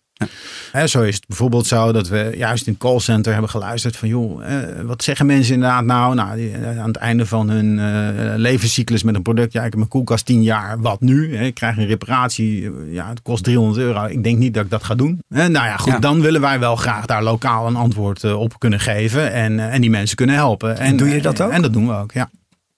Zo 0.87 1.03
is 1.03 1.15
het 1.15 1.27
bijvoorbeeld 1.27 1.67
zo 1.67 1.93
dat 1.93 2.09
we 2.09 2.33
juist 2.37 2.67
in 2.67 2.73
het 2.73 2.83
callcenter 2.83 3.33
hebben 3.33 3.51
geluisterd 3.51 3.97
van 3.97 4.09
joh, 4.09 4.45
eh, 4.55 4.81
wat 4.85 5.03
zeggen 5.03 5.27
mensen 5.27 5.55
inderdaad 5.55 5.85
nou? 5.85 6.15
Nou, 6.15 6.53
eh, 6.53 6.79
aan 6.81 6.87
het 6.87 6.97
einde 6.97 7.27
van 7.27 7.49
hun 7.51 7.79
eh, 7.79 8.37
levenscyclus 8.37 9.03
met 9.03 9.15
een 9.15 9.23
product, 9.23 9.53
ja, 9.53 9.59
ik 9.59 9.65
heb 9.67 9.75
mijn 9.77 9.89
koelkast 9.89 10.27
10 10.27 10.43
jaar, 10.43 10.81
wat 10.81 11.01
nu? 11.01 11.37
Ik 11.39 11.55
krijg 11.55 11.77
een 11.77 11.87
reparatie, 11.87 12.71
ja, 12.91 13.09
het 13.09 13.23
kost 13.23 13.45
300 13.45 13.79
euro. 13.79 14.05
Ik 14.05 14.23
denk 14.25 14.39
niet 14.39 14.55
dat 14.55 14.65
ik 14.65 14.71
dat 14.71 14.85
ga 14.85 14.95
doen. 14.95 15.23
Nou 15.29 15.53
ja, 15.53 15.77
goed, 15.77 15.93
Ja. 15.93 15.99
dan 15.99 16.21
willen 16.21 16.41
wij 16.41 16.59
wel 16.59 16.77
graag 16.77 17.07
daar 17.07 17.23
lokaal 17.23 17.67
een 17.67 17.77
antwoord 17.77 18.25
op 18.35 18.59
kunnen 18.59 18.81
geven 18.81 19.33
en, 19.33 19.71
en 19.71 19.81
die 19.81 19.91
mensen 19.91 20.17
kunnen 20.17 20.35
helpen. 20.37 20.79
En 20.79 20.97
Doe 20.97 21.09
je 21.09 21.23
dat 21.23 21.41
ook? 21.41 21.51
En 21.51 21.63
dat 21.63 21.73
doen 21.73 21.87
we 21.87 21.95
ook, 21.95 22.13
ja. 22.13 22.31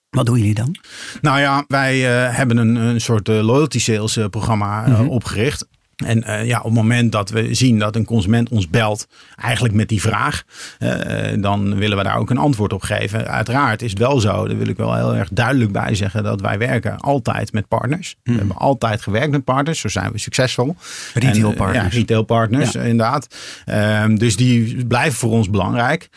Wat 0.09 0.25
doen 0.25 0.37
jullie 0.37 0.53
dan? 0.53 0.75
Nou 1.21 1.39
ja, 1.39 1.63
wij 1.67 1.99
hebben 2.31 2.57
een, 2.57 2.75
een 2.75 3.01
soort 3.01 3.27
loyalty 3.27 3.79
sales 3.79 4.19
programma 4.29 4.87
Mhm. 4.87 5.07
opgericht. 5.07 5.67
En 6.05 6.23
eh, 6.23 6.45
ja, 6.45 6.57
op 6.57 6.63
het 6.63 6.73
moment 6.73 7.11
dat 7.11 7.29
we 7.29 7.53
zien 7.53 7.79
dat 7.79 7.95
een 7.95 8.05
consument 8.05 8.49
ons 8.49 8.69
belt, 8.69 9.07
eigenlijk 9.35 9.73
met 9.73 9.89
die 9.89 10.01
vraag, 10.01 10.43
eh, 10.79 11.31
eh, 11.31 11.41
dan 11.41 11.75
willen 11.75 11.97
we 11.97 12.03
daar 12.03 12.17
ook 12.17 12.29
een 12.29 12.37
antwoord 12.37 12.73
op 12.73 12.81
geven. 12.81 13.27
Uiteraard 13.27 13.81
is 13.81 13.89
het 13.89 13.99
wel 13.99 14.19
zo, 14.19 14.47
daar 14.47 14.57
wil 14.57 14.67
ik 14.67 14.77
wel 14.77 14.95
heel 14.95 15.15
erg 15.15 15.29
duidelijk 15.31 15.71
bij 15.71 15.95
zeggen, 15.95 16.23
dat 16.23 16.41
wij 16.41 16.57
werken 16.57 16.97
altijd 16.97 17.53
met 17.53 17.67
partners. 17.67 18.15
We 18.23 18.33
hebben 18.33 18.57
altijd 18.57 19.01
gewerkt 19.01 19.31
met 19.31 19.43
partners, 19.43 19.79
zo 19.79 19.87
zijn 19.87 20.11
we 20.11 20.17
succesvol. 20.17 20.75
Retail 21.13 21.49
En, 21.49 21.55
partners. 21.55 21.93
Ja, 21.93 21.99
retail 21.99 22.23
partners, 22.23 22.71
Ja. 22.71 22.81
inderdaad. 22.81 23.35
Ehm, 23.65 24.15
dus 24.15 24.35
die 24.35 24.85
blijven 24.85 25.19
voor 25.19 25.31
ons 25.31 25.49
belangrijk. 25.49 26.09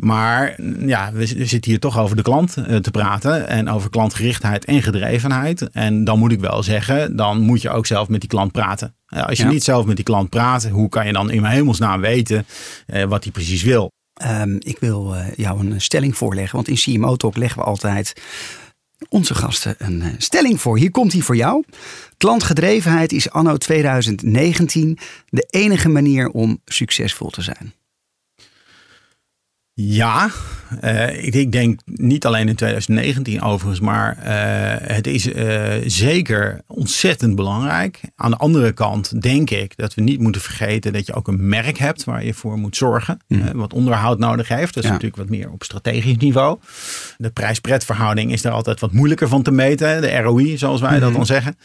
Maar 0.00 0.62
ja, 0.86 1.12
we, 1.12 1.18
we 1.18 1.46
zitten 1.46 1.70
hier 1.70 1.80
toch 1.80 1.98
over 1.98 2.16
de 2.16 2.22
klant 2.22 2.56
eh, 2.56 2.76
te 2.76 2.90
praten. 2.90 3.48
En 3.48 3.68
over 3.68 3.90
klantgerichtheid 3.90 4.64
en 4.64 4.82
gedrevenheid. 4.82 5.70
En 5.70 6.04
dan 6.04 6.18
moet 6.18 6.32
ik 6.32 6.40
wel 6.40 6.62
zeggen, 6.62 7.16
dan 7.16 7.40
moet 7.40 7.62
je 7.62 7.70
ook 7.70 7.86
zelf 7.86 8.08
met 8.08 8.20
die 8.20 8.28
klant 8.28 8.52
praten. 8.52 8.94
Eh, 9.06 9.26
als 9.26 9.38
je 9.38 9.44
Ja. 9.44 9.50
niet 9.50 9.64
zelf 9.64 9.86
met 9.86 9.96
die 9.96 10.04
klant 10.04 10.30
praat, 10.30 10.68
hoe 10.68 10.88
kan 10.88 11.06
je 11.06 11.12
dan 11.12 11.30
in 11.30 11.44
hemelsnaam 11.44 12.00
weten 12.00 12.46
eh, 12.86 13.04
wat 13.04 13.22
hij 13.22 13.32
precies 13.32 13.62
wil? 13.62 13.90
Ehm, 14.12 14.56
ik 14.58 14.76
wil 14.78 15.14
jou 15.36 15.66
een 15.66 15.80
stelling 15.80 16.16
voorleggen, 16.16 16.56
want 16.56 16.68
in 16.68 16.74
CMO 16.76 17.16
Talk 17.16 17.36
leggen 17.36 17.58
we 17.60 17.66
altijd 17.66 18.12
onze 19.08 19.34
gasten 19.34 19.74
een 19.78 20.02
stelling 20.18 20.60
voor. 20.60 20.78
Hier 20.78 20.90
komt 20.90 21.10
die 21.10 21.24
voor 21.24 21.36
jou. 21.36 21.64
Klantgedrevenheid 22.16 23.12
is 23.12 23.30
anno 23.30 23.56
2019 23.56 24.98
de 25.28 25.46
enige 25.50 25.88
manier 25.88 26.28
om 26.28 26.60
succesvol 26.64 27.30
te 27.30 27.42
zijn. 27.42 27.72
Ja, 29.82 30.30
eh, 30.80 31.24
ik, 31.24 31.34
ik 31.34 31.52
denk 31.52 31.80
niet 31.84 32.26
alleen 32.26 32.48
in 32.48 32.54
2019 32.54 33.42
overigens, 33.42 33.80
maar 33.80 34.18
eh, 34.18 34.94
het 34.96 35.06
is 35.06 35.32
eh, 35.32 35.64
zeker 35.86 36.60
ontzettend 36.66 37.34
belangrijk. 37.36 38.00
Aan 38.16 38.30
de 38.30 38.36
andere 38.36 38.72
kant 38.72 39.22
denk 39.22 39.50
ik 39.50 39.76
dat 39.76 39.94
we 39.94 40.02
niet 40.02 40.20
moeten 40.20 40.40
vergeten 40.40 40.92
dat 40.92 41.06
je 41.06 41.14
ook 41.14 41.28
een 41.28 41.48
merk 41.48 41.78
hebt 41.78 42.04
waar 42.04 42.24
je 42.24 42.34
voor 42.34 42.58
moet 42.58 42.76
zorgen. 42.76 43.18
Mhm. 43.28 43.56
wat 43.56 43.72
onderhoud 43.72 44.18
nodig 44.18 44.48
heeft. 44.48 44.74
Dat 44.74 44.82
is 44.82 44.88
Ja. 44.88 44.94
natuurlijk 44.94 45.22
wat 45.22 45.28
meer 45.38 45.50
op 45.50 45.62
strategisch 45.62 46.16
niveau. 46.16 46.58
De 47.18 47.30
prijs-pretverhouding 47.30 48.32
is 48.32 48.42
daar 48.42 48.52
altijd 48.52 48.80
wat 48.80 48.92
moeilijker 48.92 49.28
van 49.28 49.42
te 49.42 49.50
meten. 49.50 50.00
De 50.00 50.16
ROI, 50.18 50.58
zoals 50.58 50.80
wij 50.80 50.98
dat 50.98 51.08
Mhm. 51.08 51.16
dan 51.16 51.26
zeggen. 51.26 51.56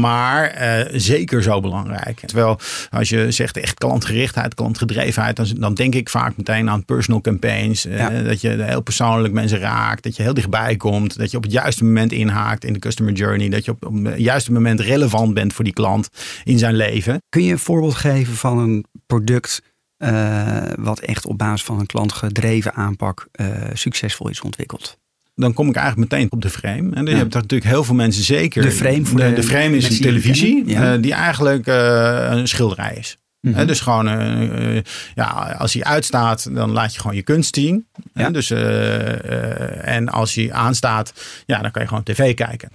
Maar 0.00 0.56
zeker 0.92 1.42
zo 1.42 1.60
belangrijk. 1.60 2.20
Terwijl 2.26 2.58
als 2.90 3.08
je 3.08 3.30
zegt 3.30 3.56
echt 3.56 3.74
klantgerichtheid, 3.74 4.54
klantgedrevenheid, 4.54 5.36
dan, 5.36 5.46
dan 5.58 5.74
denk 5.74 5.94
ik 5.94 6.08
vaak 6.08 6.36
meteen 6.36 6.70
aan 6.70 6.84
personal 6.84 7.11
campaigns. 7.20 7.86
eh, 7.86 7.96
Ja. 7.98 8.22
Dat 8.22 8.40
je 8.40 8.48
heel 8.62 8.80
persoonlijk 8.82 9.34
mensen 9.34 9.58
raakt, 9.58 10.02
dat 10.02 10.16
je 10.16 10.22
heel 10.22 10.34
dichtbij 10.34 10.76
komt, 10.76 11.18
dat 11.18 11.30
je 11.30 11.36
op 11.36 11.42
het 11.42 11.52
juiste 11.52 11.84
moment 11.84 12.12
inhaakt 12.12 12.64
in 12.64 12.72
de 12.72 12.78
customer 12.78 13.12
journey, 13.12 13.48
dat 13.48 13.64
je 13.64 13.70
op, 13.70 13.84
op 13.86 14.04
het 14.04 14.18
juiste 14.18 14.52
moment 14.52 14.80
relevant 14.80 15.34
bent 15.34 15.52
voor 15.52 15.64
die 15.64 15.72
klant 15.72 16.08
in 16.44 16.58
zijn 16.58 16.74
leven. 16.74 17.22
Kun 17.28 17.42
je 17.44 17.52
een 17.52 17.58
voorbeeld 17.58 17.94
geven 17.94 18.34
van 18.34 18.58
een 18.58 18.84
product 19.06 19.62
eh, 19.96 20.62
wat 20.78 20.98
echt 21.00 21.26
op 21.26 21.38
basis 21.38 21.62
van 21.64 21.80
een 21.80 21.86
klantgedreven 21.86 22.74
aanpak 22.74 23.28
eh, 23.32 23.46
succesvol 23.72 24.28
is 24.28 24.40
ontwikkeld? 24.40 25.00
dan 25.34 25.52
kom 25.52 25.68
ik 25.68 25.76
eigenlijk 25.76 26.10
meteen 26.12 26.32
op 26.32 26.42
de 26.42 26.50
frame. 26.50 26.90
En 26.94 27.04
je 27.04 27.10
Ja. 27.10 27.16
hebt 27.16 27.34
natuurlijk 27.34 27.70
heel 27.70 27.84
veel 27.84 27.94
mensen 27.94 28.22
zeker. 28.24 28.62
De 28.62 28.70
frame 28.70 29.04
voor 29.04 29.20
de, 29.20 29.28
de 29.28 29.34
de 29.34 29.42
frame 29.42 29.76
is 29.76 29.88
een 29.90 30.00
televisie 30.04 30.62
ja. 30.66 30.94
eh, 30.94 31.02
die 31.02 31.12
eigenlijk 31.12 31.66
eh, 31.66 32.26
een 32.30 32.48
schilderij 32.48 32.94
is. 32.98 33.16
Mhm. 33.42 33.66
Dus 33.66 33.80
gewoon, 33.80 34.08
eh, 34.08 34.76
eh, 34.76 34.82
ja, 35.14 35.56
als 35.58 35.72
hij 35.72 35.84
uitstaat, 35.84 36.54
dan 36.54 36.70
laat 36.70 36.94
je 36.94 37.00
gewoon 37.00 37.16
je 37.16 37.22
kunst 37.22 37.54
zien. 37.54 37.86
Ja. 38.14 38.30
dus, 38.30 38.50
eh, 38.50 39.88
en 39.88 40.08
als 40.08 40.34
hij 40.34 40.52
aanstaat, 40.52 41.12
ja, 41.46 41.58
dan 41.58 41.70
kan 41.70 41.82
je 41.82 41.88
gewoon 41.88 42.02
tv 42.02 42.34
kijken. 42.34 42.68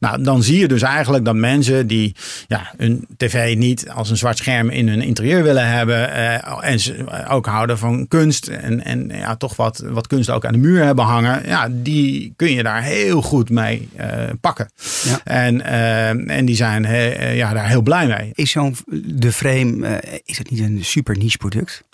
Nou, 0.00 0.22
dan 0.22 0.42
zie 0.42 0.58
je 0.58 0.68
dus 0.68 0.82
eigenlijk 0.82 1.24
dat 1.24 1.34
mensen 1.34 1.86
die 1.86 2.14
ja, 2.46 2.72
hun 2.76 3.06
tv 3.16 3.56
niet 3.56 3.90
als 3.90 4.10
een 4.10 4.16
zwart 4.16 4.38
scherm 4.38 4.70
in 4.70 4.88
hun 4.88 5.02
interieur 5.02 5.42
willen 5.42 5.68
hebben. 5.68 6.10
en 6.62 6.80
ze 6.80 7.24
ook 7.28 7.46
houden 7.46 7.78
van 7.78 8.08
kunst. 8.08 8.46
En, 8.46 8.84
en 8.84 9.08
ja, 9.08 9.36
toch 9.36 9.56
wat, 9.56 9.84
wat 9.86 10.06
kunst 10.06 10.30
ook 10.30 10.44
aan 10.44 10.52
de 10.52 10.58
muur 10.58 10.84
hebben 10.84 11.04
hangen. 11.04 11.46
Ja, 11.46 11.68
die 11.70 12.32
kun 12.36 12.52
je 12.52 12.62
daar 12.62 12.82
heel 12.82 13.22
goed 13.22 13.50
mee 13.50 13.88
pakken. 14.40 14.70
Ja. 15.04 15.20
En, 15.24 15.60
en 16.28 16.44
die 16.44 16.56
zijn 16.56 16.82
ja, 17.36 17.52
daar 17.52 17.68
heel 17.68 17.82
blij 17.82 18.06
mee. 18.06 18.30
Is 18.34 18.50
zo'n 18.50 18.76
de 19.04 19.32
frame, 19.32 20.01
is 20.24 20.38
het 20.38 20.50
niet 20.50 20.60
een 20.60 20.84
super 20.84 21.16
niche 21.16 21.36
product? 21.38 21.84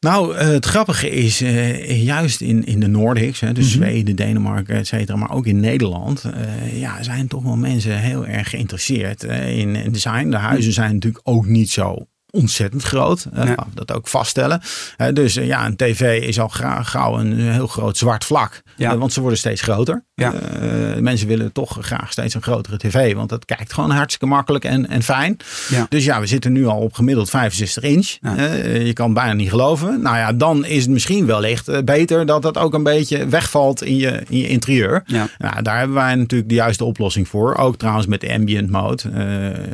Nou, 0.00 0.36
eh, 0.36 0.48
het 0.48 0.64
grappige 0.64 1.10
is, 1.10 1.40
eh, 1.40 2.02
juist 2.04 2.40
in, 2.40 2.64
in 2.66 2.80
de 2.80 2.86
Nordics, 2.86 3.40
hè, 3.40 3.52
dus 3.52 3.64
Mhm. 3.64 3.74
Zweden, 3.74 4.16
Denemarken, 4.16 4.74
et 4.76 4.86
cetera, 4.86 5.18
maar 5.18 5.30
ook 5.30 5.46
in 5.46 5.60
Nederland, 5.60 6.24
eh, 6.24 6.80
ja, 6.80 7.02
zijn 7.02 7.28
toch 7.28 7.42
wel 7.42 7.56
mensen 7.56 7.98
heel 7.98 8.26
erg 8.26 8.50
geïnteresseerd 8.50 9.24
eh, 9.24 9.58
in, 9.58 9.76
in 9.76 9.92
design. 9.92 10.30
De 10.30 10.36
huizen 10.36 10.72
zijn 10.72 10.94
natuurlijk 10.94 11.28
ook 11.28 11.46
niet 11.46 11.70
zo 11.70 12.06
ontzettend 12.30 12.82
groot. 12.82 13.26
Ja. 13.34 13.66
dat 13.74 13.92
ook 13.92 14.08
vaststellen. 14.08 14.60
Dus 15.12 15.36
eh, 15.36 15.46
ja, 15.46 15.66
een 15.66 15.76
tv 15.76 16.22
is 16.22 16.40
al 16.40 16.48
gauw 16.82 17.18
een 17.18 17.38
heel 17.38 17.66
groot 17.66 17.96
zwart 17.96 18.24
vlak. 18.24 18.62
Ja. 18.76 18.92
Eh, 18.92 18.98
want 18.98 19.12
ze 19.12 19.20
worden 19.20 19.38
steeds 19.38 19.62
groter. 19.62 20.04
Ja. 20.14 20.32
Eh, 20.32 21.00
mensen 21.00 21.28
willen 21.28 21.52
toch 21.52 21.78
graag 21.80 22.12
steeds 22.12 22.34
een 22.34 22.42
grotere 22.42 22.76
tv. 22.76 23.14
Want 23.14 23.28
dat 23.28 23.44
kijkt 23.44 23.72
gewoon 23.72 23.90
hartstikke 23.90 24.34
makkelijk 24.34 24.64
en, 24.64 24.88
en 24.88 25.02
fijn. 25.02 25.36
Ja. 25.68 25.86
Dus 25.88 26.04
ja, 26.04 26.20
we 26.20 26.26
zitten 26.26 26.52
nu 26.52 26.66
al 26.66 26.78
op 26.78 26.92
gemiddeld 26.92 27.30
65 27.30 27.82
inch. 27.82 28.16
Je 28.84 28.92
kan 28.92 29.04
het 29.04 29.14
bijna 29.14 29.32
niet 29.32 29.50
geloven. 29.50 30.02
Nou 30.02 30.16
ja, 30.16 30.32
dan 30.32 30.64
is 30.64 30.82
het 30.82 30.90
misschien 30.90 31.26
wellicht 31.26 31.84
beter 31.84 32.26
dat 32.26 32.42
dat 32.42 32.58
ook 32.58 32.74
een 32.74 32.82
beetje 32.82 33.26
wegvalt 33.26 33.82
in 33.82 33.96
je, 33.96 34.22
in 34.28 34.38
je 34.38 34.48
interieur. 34.48 35.02
Nou, 35.38 35.62
daar 35.62 35.78
hebben 35.78 35.96
wij 35.96 36.14
natuurlijk 36.14 36.48
de 36.48 36.54
juiste 36.54 36.84
oplossing 36.84 37.28
voor. 37.28 37.56
Ook 37.56 37.76
trouwens 37.76 38.06
met 38.06 38.20
de 38.20 38.32
ambient 38.32 38.70
mode. 38.70 39.02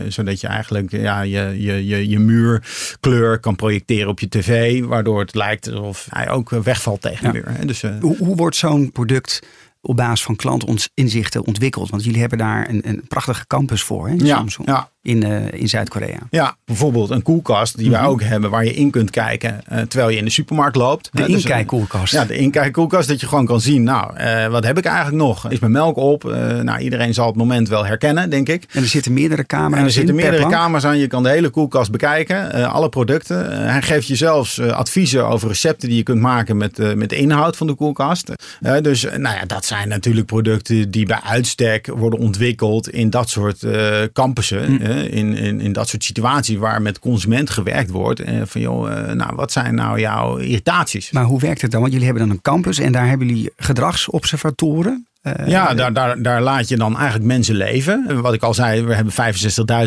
zodat 0.09 0.41
je 0.41 0.47
eigenlijk 0.47 0.91
ja, 0.91 1.21
je, 1.21 1.55
je, 1.59 1.87
je, 1.87 2.09
je 2.09 2.19
muurkleur 2.47 3.39
kan 3.39 3.57
projecteren 3.57 4.09
op 4.09 4.21
je 4.21 4.29
tv. 4.29 4.83
Waardoor 4.85 5.21
het 5.21 5.35
lijkt 5.35 5.69
alsof 5.71 6.07
hij 6.11 6.31
ook 6.31 6.51
wegvalt 6.51 7.01
tegen 7.01 7.27
Ja. 7.27 7.33
de 7.33 7.39
muur. 7.59 7.67
Dus, 7.67 7.83
eh, 7.83 8.01
Hoe, 8.01 8.17
hoe 8.17 8.37
wordt 8.37 8.57
zo'n 8.57 8.93
product 8.93 9.41
op 9.81 9.97
basis 9.97 10.23
van 10.25 10.37
klantinzichten 10.37 11.45
ontwikkeld? 11.47 11.91
Want 11.91 12.05
jullie 12.05 12.21
hebben 12.21 12.39
daar 12.39 12.69
een, 12.69 12.89
een 12.89 13.05
prachtige 13.09 13.47
campus 13.47 13.83
voor, 13.83 14.07
hè, 14.07 14.13
in 14.15 14.25
ja, 14.27 14.37
Samsung, 14.37 14.69
ja, 14.69 14.91
in, 15.07 15.23
eh, 15.23 15.61
in 15.61 15.69
Zuid-Korea. 15.69 16.19
ja, 16.31 16.57
bijvoorbeeld 16.65 17.11
een 17.11 17.23
koelkast 17.23 17.77
die 17.77 17.91
wij 17.91 18.01
Mhm. 18.01 18.09
ook 18.09 18.23
hebben. 18.23 18.51
Waar 18.51 18.65
je 18.65 18.75
in 18.75 18.91
kunt 18.91 19.11
kijken 19.11 19.61
eh, 19.67 19.81
terwijl 19.81 20.11
je 20.11 20.17
in 20.17 20.25
de 20.25 20.31
supermarkt 20.31 20.77
loopt. 20.77 21.09
De 21.13 21.23
dus, 21.23 21.31
inkijkkoelkast. 21.43 22.13
Ja, 22.13 22.25
de 22.25 22.37
inkijkkoelkast. 22.37 23.09
Dat 23.09 23.21
je 23.21 23.27
gewoon 23.29 23.47
kan 23.47 23.61
zien, 23.61 23.83
nou, 23.83 24.17
eh, 24.17 24.47
wat 24.47 24.65
heb 24.65 24.79
ik 24.79 24.85
eigenlijk 24.85 25.17
nog? 25.17 25.51
Is 25.51 25.59
mijn 25.59 25.73
melk 25.73 25.97
op? 25.97 26.23
Nou, 26.63 26.79
iedereen 26.79 27.15
zal 27.15 27.27
het 27.27 27.37
moment 27.37 27.69
wel 27.69 27.87
herkennen, 27.87 28.31
denk 28.31 28.49
ik. 28.49 28.65
En 28.73 28.83
er 28.83 28.89
zitten 28.89 29.13
meerdere 29.13 29.47
camera's 29.47 29.79
En 29.79 29.85
er 29.85 29.91
zitten 29.91 30.15
in 30.15 30.21
meerdere 30.21 30.49
kamers 30.49 30.85
aan. 30.85 30.99
Je 30.99 31.07
kan 31.07 31.23
de 31.23 31.29
hele 31.29 31.49
koelkast 31.49 31.91
bekijken. 31.91 32.71
alle 32.71 32.89
producten. 32.89 33.69
Hij 33.71 33.83
geeft 33.83 34.07
je 34.07 34.17
zelfs 34.17 34.61
adviezen 34.61 35.27
over 35.29 35.49
recepten 35.49 35.89
die 35.89 35.97
je 35.97 36.03
kunt 36.03 36.21
maken 36.21 36.57
met, 36.57 36.97
met 36.97 37.09
de 37.09 37.17
inhoud 37.17 37.57
van 37.57 37.67
de 37.67 37.75
koelkast. 37.75 38.33
Dus 38.81 39.03
nou 39.03 39.37
ja, 39.37 39.45
dat 39.47 39.65
zijn 39.65 39.89
natuurlijk 39.89 40.27
producten 40.27 40.91
die 40.91 41.07
bij 41.07 41.21
uitstek 41.25 41.87
worden 41.87 42.19
ontwikkeld 42.19 42.89
in 42.91 43.11
dat 43.11 43.29
soort 43.31 43.65
campussen. 44.13 44.65
Hm. 44.65 44.83
In, 44.97 45.35
in, 45.35 45.61
in 45.61 45.73
dat 45.73 45.89
soort 45.89 46.05
situaties 46.05 46.57
waar 46.57 46.83
met 46.83 46.99
consument 46.99 47.51
gewerkt 47.51 47.91
wordt. 47.91 48.21
Eh, 48.21 48.43
van 48.45 48.61
joh, 48.61 48.93
eh, 48.93 49.13
nou, 49.13 49.35
wat 49.35 49.53
zijn 49.53 49.75
nou 49.75 50.01
jouw 50.01 50.37
irritaties? 50.37 51.11
Maar 51.11 51.25
hoe 51.25 51.41
werkt 51.41 51.63
het 51.63 51.71
dan? 51.71 51.81
Want 51.81 51.93
jullie 51.93 52.09
hebben 52.09 52.27
dan 52.27 52.37
een 52.37 52.43
campus 52.43 52.79
en 52.79 52.93
daar 52.93 53.09
hebben 53.09 53.27
jullie 53.27 53.53
gedragsobservatoren. 53.57 55.07
Eh, 55.27 55.47
Ja, 55.47 55.75
daar, 55.75 55.93
daar, 55.93 56.23
daar 56.23 56.43
laat 56.43 56.69
je 56.69 56.77
dan 56.77 56.97
eigenlijk 56.97 57.25
mensen 57.25 57.55
leven. 57.55 58.21
Wat 58.23 58.35
ik 58.35 58.43
al 58.43 58.55
zei, 58.55 58.83
we 58.83 58.95
hebben 58.95 59.13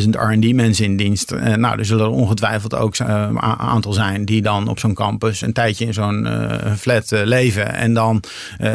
65.000 0.03 0.09
R&D 0.09 0.53
mensen 0.53 0.85
in 0.85 0.97
dienst. 0.97 1.31
Eh, 1.31 1.53
nou, 1.53 1.79
er 1.79 1.85
zullen 1.85 2.05
er 2.05 2.11
ongetwijfeld 2.11 2.75
ook 2.75 2.95
eh, 2.95 3.25
een 3.29 3.41
aantal 3.41 3.93
zijn 3.93 4.25
die 4.25 4.41
dan 4.41 4.67
op 4.67 4.79
zo'n 4.79 4.93
campus 4.93 5.41
een 5.41 5.53
tijdje 5.53 5.85
in 5.85 5.93
zo'n 5.93 6.27
flat 6.77 7.11
leven. 7.11 7.73
En 7.73 7.93
dan, 7.93 8.23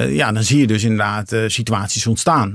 ja, 0.09 0.33
dan 0.33 0.43
zie 0.43 0.59
je 0.59 0.67
dus 0.67 0.83
inderdaad 0.83 1.37
situaties 1.47 2.07
ontstaan. 2.07 2.55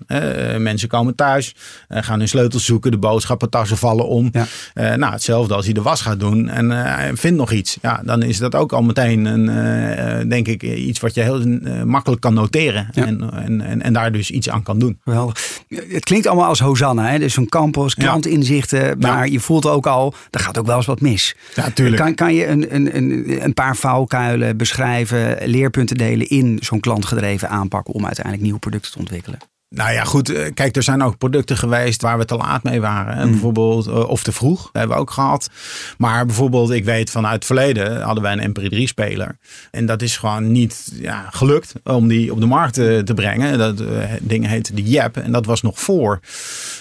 Mensen 0.57 0.87
komen 0.87 1.15
thuis, 1.15 1.55
gaan 1.89 2.19
hun 2.19 2.27
sleutels 2.27 2.65
zoeken, 2.65 2.91
de 2.91 2.97
boodschappentassen 2.97 3.77
vallen 3.77 4.07
om. 4.07 4.31
Ja. 4.31 4.95
Nou, 4.95 5.13
hetzelfde 5.13 5.53
als 5.53 5.65
hij 5.65 5.73
de 5.73 5.81
was 5.81 6.01
gaat 6.01 6.19
doen 6.19 6.49
en 6.49 7.17
vindt 7.17 7.37
nog 7.37 7.51
iets. 7.51 7.77
Ja, 7.81 8.01
dan 8.05 8.23
is 8.23 8.37
dat 8.37 8.55
ook 8.55 8.73
al 8.73 8.81
meteen 8.81 9.25
een, 9.25 10.29
denk 10.29 10.47
ik, 10.47 10.63
iets 10.63 10.99
wat 10.99 11.13
je 11.13 11.21
heel 11.21 11.45
makkelijk 11.85 12.21
kan 12.21 12.33
noteren. 12.33 12.89
Ja. 12.91 13.05
En, 13.05 13.31
en, 13.33 13.61
en, 13.61 13.81
en 13.81 13.93
daar 13.99 14.11
dus 14.11 14.31
iets 14.31 14.49
aan 14.49 14.63
kan 14.63 14.79
doen. 14.79 14.99
Geweldig. 15.03 15.61
Het 15.67 16.03
klinkt 16.03 16.27
allemaal 16.27 16.47
als 16.47 16.59
Hosanna, 16.59 17.09
hè? 17.09 17.19
dus 17.19 17.33
zo'n 17.33 17.49
campus, 17.49 17.95
klantinzichten. 17.95 18.99
Maar 18.99 19.29
je 19.29 19.39
voelt 19.39 19.65
ook 19.65 19.87
al, 19.87 20.13
er 20.29 20.39
gaat 20.39 20.57
ook 20.57 20.65
wel 20.65 20.77
eens 20.77 20.85
wat 20.85 21.01
mis. 21.01 21.35
Ja, 21.55 21.69
tuurlijk. 21.69 22.01
Kan, 22.01 22.15
kan 22.15 22.33
je 22.33 22.47
een, 22.47 22.75
een, 22.75 22.95
een, 22.95 23.43
een 23.43 23.53
paar 23.53 23.75
valkuilen 23.75 24.57
beschrijven, 24.57 25.37
leerpunten 25.45 25.97
delen 25.97 26.29
in 26.29 26.57
zo'n 26.61 26.79
klantgedreven 26.79 27.49
aanpak 27.49 27.93
om 27.93 28.05
uiteindelijk 28.05 28.43
nieuwe 28.43 28.59
producten 28.59 28.91
te 28.91 28.99
ontwikkelen? 28.99 29.39
Nou 29.75 29.91
ja, 29.91 30.03
goed. 30.03 30.29
eh, 30.29 30.51
Kijk, 30.53 30.75
er 30.75 30.83
zijn 30.83 31.03
ook 31.03 31.17
producten 31.17 31.57
geweest 31.57 32.01
waar 32.01 32.17
we 32.17 32.25
te 32.25 32.35
laat 32.35 32.63
mee 32.63 32.81
waren. 32.81 33.13
En 33.15 33.29
Bijvoorbeeld, 33.31 33.87
eh, 33.87 34.09
of 34.09 34.23
te 34.23 34.31
vroeg. 34.31 34.61
Dat 34.61 34.69
hebben 34.71 34.95
we 34.95 35.01
ook 35.01 35.11
gehad. 35.11 35.49
Maar 35.97 36.25
bijvoorbeeld, 36.25 36.69
ik 36.71 36.83
weet 36.85 37.09
vanuit 37.09 37.33
het 37.35 37.45
verleden 37.45 38.01
hadden 38.01 38.23
wij 38.23 38.33
een 38.37 38.49
MP3-speler. 38.49 39.37
En 39.71 39.85
dat 39.85 40.01
is 40.01 40.17
gewoon 40.17 40.51
niet 40.51 40.91
ja, 40.93 41.25
gelukt 41.31 41.73
om 41.83 42.07
die 42.07 42.31
op 42.31 42.39
de 42.39 42.45
markt 42.45 42.73
te, 42.73 43.01
te 43.05 43.13
brengen. 43.13 43.57
Dat 43.57 43.79
eh, 43.79 43.87
ding 44.21 44.47
heette 44.47 44.73
de 44.73 44.83
Jap. 44.83 45.17
En 45.17 45.31
dat 45.31 45.45
was 45.45 45.61
nog 45.61 45.79
voor, 45.79 46.19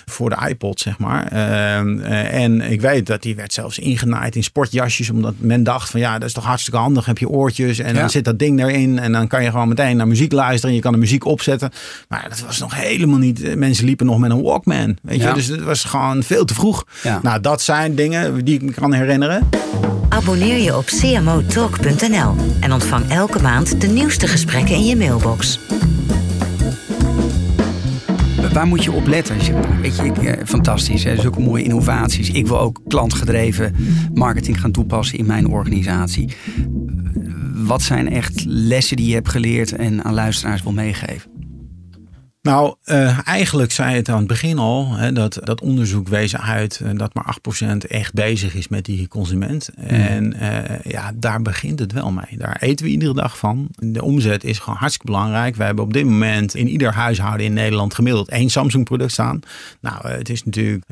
voor 0.06 0.30
de 0.30 0.36
iPod, 0.48 0.80
zeg 0.80 0.98
maar. 0.98 1.26
Ehm, 1.26 1.98
eh, 2.00 2.42
en 2.42 2.60
ik 2.60 2.80
weet 2.80 3.06
dat 3.06 3.22
die 3.22 3.36
werd 3.36 3.52
zelfs 3.52 3.78
ingenaaid 3.78 4.36
in 4.36 4.42
sportjasjes. 4.44 5.10
Omdat 5.10 5.34
men 5.38 5.62
dacht 5.62 5.90
van 5.90 6.00
ja, 6.00 6.18
dat 6.18 6.28
is 6.28 6.34
toch 6.34 6.44
hartstikke 6.44 6.78
handig. 6.78 7.06
Heb 7.06 7.18
je 7.18 7.28
oortjes 7.28 7.78
en 7.78 7.94
Ja. 7.94 8.00
dan 8.00 8.10
zit 8.10 8.24
dat 8.24 8.38
ding 8.38 8.60
erin. 8.60 8.98
En 8.98 9.12
dan 9.12 9.26
kan 9.26 9.42
je 9.42 9.50
gewoon 9.50 9.68
meteen 9.68 9.96
naar 9.96 10.08
muziek 10.08 10.32
luisteren. 10.32 10.70
En 10.70 10.76
je 10.76 10.82
kan 10.82 10.92
de 10.92 10.98
muziek 10.98 11.24
opzetten. 11.24 11.70
Maar 12.08 12.26
dat 12.28 12.40
was 12.40 12.58
nog 12.58 12.76
helemaal 12.78 13.18
niet. 13.18 13.42
eh, 13.42 13.56
Mensen 13.56 13.84
liepen 13.84 14.06
nog 14.06 14.18
met 14.18 14.30
een 14.30 14.42
Walkman. 14.42 14.96
Weet 15.02 15.20
Ja. 15.20 15.28
je, 15.28 15.34
dus 15.34 15.46
het 15.46 15.62
was 15.62 15.84
gewoon 15.84 16.22
veel 16.22 16.44
te 16.44 16.54
vroeg. 16.54 16.84
Ja. 17.02 17.18
Nou, 17.22 17.40
dat 17.40 17.62
zijn 17.62 17.94
dingen 17.94 18.44
die 18.44 18.54
ik 18.54 18.62
me 18.62 18.72
kan 18.72 18.92
herinneren. 18.92 19.48
Abonneer 20.08 20.58
je 20.58 20.76
op 20.76 20.84
cmotalk.nl 20.84 22.34
en 22.60 22.72
ontvang 22.72 23.10
elke 23.10 23.42
maand 23.42 23.80
de 23.80 23.86
nieuwste 23.86 24.26
gesprekken 24.28 24.74
in 24.74 24.84
je 24.84 24.96
mailbox. 24.96 25.58
Waar 28.52 28.66
moet 28.66 28.84
je 28.84 28.92
op 28.92 29.06
letten? 29.06 29.34
als 29.36 29.46
je- 29.46 29.60
Weet 29.80 29.96
je, 29.96 30.02
ik, 30.04 30.16
eh, 30.16 30.44
fantastisch. 30.46 31.04
Hè? 31.04 31.16
Zulke 31.20 31.40
mooie 31.40 31.62
innovaties. 31.62 32.30
Ik 32.30 32.46
wil 32.46 32.60
ook 32.60 32.80
klantgedreven 32.88 33.74
marketing 34.14 34.60
gaan 34.60 34.70
toepassen 34.72 35.18
in 35.18 35.26
mijn 35.26 35.46
organisatie. 35.48 36.28
Wat 37.54 37.82
zijn 37.82 38.10
echt 38.12 38.44
lessen 38.46 38.96
die 38.96 39.06
je 39.08 39.14
hebt 39.14 39.28
geleerd 39.28 39.72
en 39.72 40.04
aan 40.04 40.14
luisteraars 40.14 40.62
wil 40.62 40.72
meegeven? 40.72 41.30
Nou, 42.48 42.74
eh, 42.84 43.18
eigenlijk 43.28 43.72
zei 43.72 43.94
het 43.96 44.08
aan 44.08 44.18
het 44.18 44.26
begin 44.26 44.58
al, 44.58 44.92
hè, 44.96 45.12
dat, 45.12 45.38
dat 45.44 45.60
onderzoek 45.60 46.08
wees 46.08 46.36
uit 46.36 46.80
eh, 46.84 46.90
dat 46.94 47.14
maar 47.14 47.36
8% 47.72 47.86
echt 47.88 48.12
bezig 48.12 48.54
is 48.54 48.68
met 48.68 48.84
die 48.84 49.08
consument. 49.08 49.68
En 49.76 50.32
eh, 50.34 50.80
ja, 50.92 51.12
daar 51.14 51.42
begint 51.42 51.78
het 51.78 51.92
wel 51.92 52.10
mee. 52.10 52.38
Daar 52.38 52.56
eten 52.60 52.84
we 52.86 52.90
iedere 52.92 53.14
dag 53.14 53.38
van. 53.38 53.68
De 53.70 54.02
omzet 54.02 54.44
is 54.44 54.58
gewoon 54.58 54.78
hartstikke 54.78 55.12
belangrijk. 55.12 55.56
We 55.56 55.64
hebben 55.64 55.84
op 55.84 55.92
dit 55.92 56.04
moment 56.04 56.54
in 56.54 56.68
ieder 56.68 56.92
huishouden 56.92 57.46
in 57.46 57.52
Nederland 57.52 57.94
gemiddeld 57.94 58.28
één 58.28 58.50
Samsung 58.50 58.84
product 58.84 59.12
staan. 59.12 59.40
Nou, 59.80 60.08
het 60.08 60.28
is 60.28 60.44
natuurlijk 60.44 60.84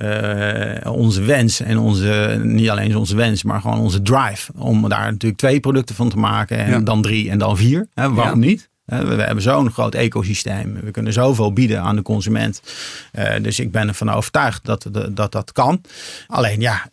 onze 0.87 1.23
wens 1.23 1.61
en 1.61 1.79
onze, 1.79 2.41
niet 2.43 2.69
alleen 2.71 2.97
onze 2.97 3.17
wens, 3.17 3.43
maar 3.43 3.61
gewoon 3.61 3.79
onze 3.79 4.03
drive 4.03 4.53
om 4.57 4.89
daar 4.89 5.11
natuurlijk 5.11 5.41
twee 5.41 5.61
producten 5.61 5.95
van 5.95 6.09
te 6.09 6.19
maken 6.19 6.59
en 6.59 6.71
Ja. 6.71 6.81
dan 6.81 7.03
drie 7.03 7.31
en 7.31 7.39
dan 7.39 7.57
vier. 7.57 7.89
Hè, 7.95 8.13
waarom 8.13 8.43
Ja. 8.43 8.49
niet? 8.49 8.69
We 8.87 9.23
hebben 9.23 9.43
zo'n 9.43 9.71
groot 9.71 9.95
ecosysteem. 9.95 10.81
We 10.83 10.91
kunnen 10.91 11.13
zoveel 11.13 11.53
bieden 11.53 11.81
aan 11.81 11.97
de 11.97 12.03
consument. 12.03 12.63
Eh, 13.13 13.43
dus 13.43 13.61
ik 13.61 13.71
ben 13.71 13.89
ervan 13.89 14.11
overtuigd 14.11 14.65
dat 14.65 14.87
dat, 15.11 15.33
dat 15.33 15.53
kan. 15.53 15.81
Alleen 16.27 16.61
ja, 16.61 16.89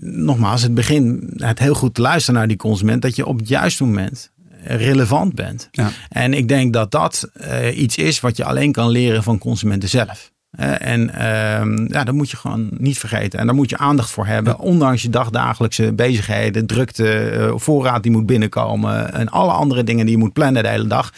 nogmaals, 0.00 0.62
het 0.62 0.74
begin 0.74 1.32
het 1.36 1.58
heel 1.58 1.74
goed 1.74 1.94
te 1.94 2.00
luisteren 2.00 2.38
naar 2.38 2.48
die 2.48 2.56
consument. 2.56 3.02
Dat 3.02 3.16
je 3.16 3.26
op 3.26 3.38
het 3.38 3.48
juiste 3.48 3.84
moment 3.84 4.30
relevant 4.62 5.34
bent. 5.34 5.68
Ja. 5.70 5.90
En 6.08 6.34
ik 6.34 6.48
denk 6.48 6.72
dat 6.72 6.90
dat 6.90 7.30
eh, 7.32 7.78
iets 7.78 7.96
is 7.96 8.20
wat 8.20 8.36
je 8.36 8.44
alleen 8.44 8.72
kan 8.72 8.88
leren 8.88 9.22
van 9.22 9.38
consumenten 9.38 9.88
zelf. 9.88 10.32
Eh, 10.56 10.88
en 10.92 11.14
ehm, 11.14 11.86
ja, 11.92 12.04
dat 12.04 12.14
moet 12.14 12.30
je 12.30 12.36
gewoon 12.36 12.68
niet 12.78 12.98
vergeten. 12.98 13.38
En 13.38 13.46
daar 13.46 13.54
moet 13.54 13.70
je 13.70 13.78
aandacht 13.78 14.10
voor 14.10 14.26
hebben. 14.26 14.58
Ondanks 14.58 15.02
je 15.02 15.10
dagdagelijkse 15.10 15.92
bezigheden, 15.92 16.66
drukte, 16.66 17.08
eh, 17.18 17.52
voorraad 17.54 18.02
die 18.02 18.12
moet 18.12 18.26
binnenkomen. 18.26 19.12
En 19.14 19.28
alle 19.28 19.52
andere 19.52 19.84
dingen 19.84 20.04
die 20.06 20.14
je 20.14 20.20
moet 20.20 20.32
plannen 20.32 20.62
de 20.62 20.68
hele 20.68 20.86
dag. 20.86 21.12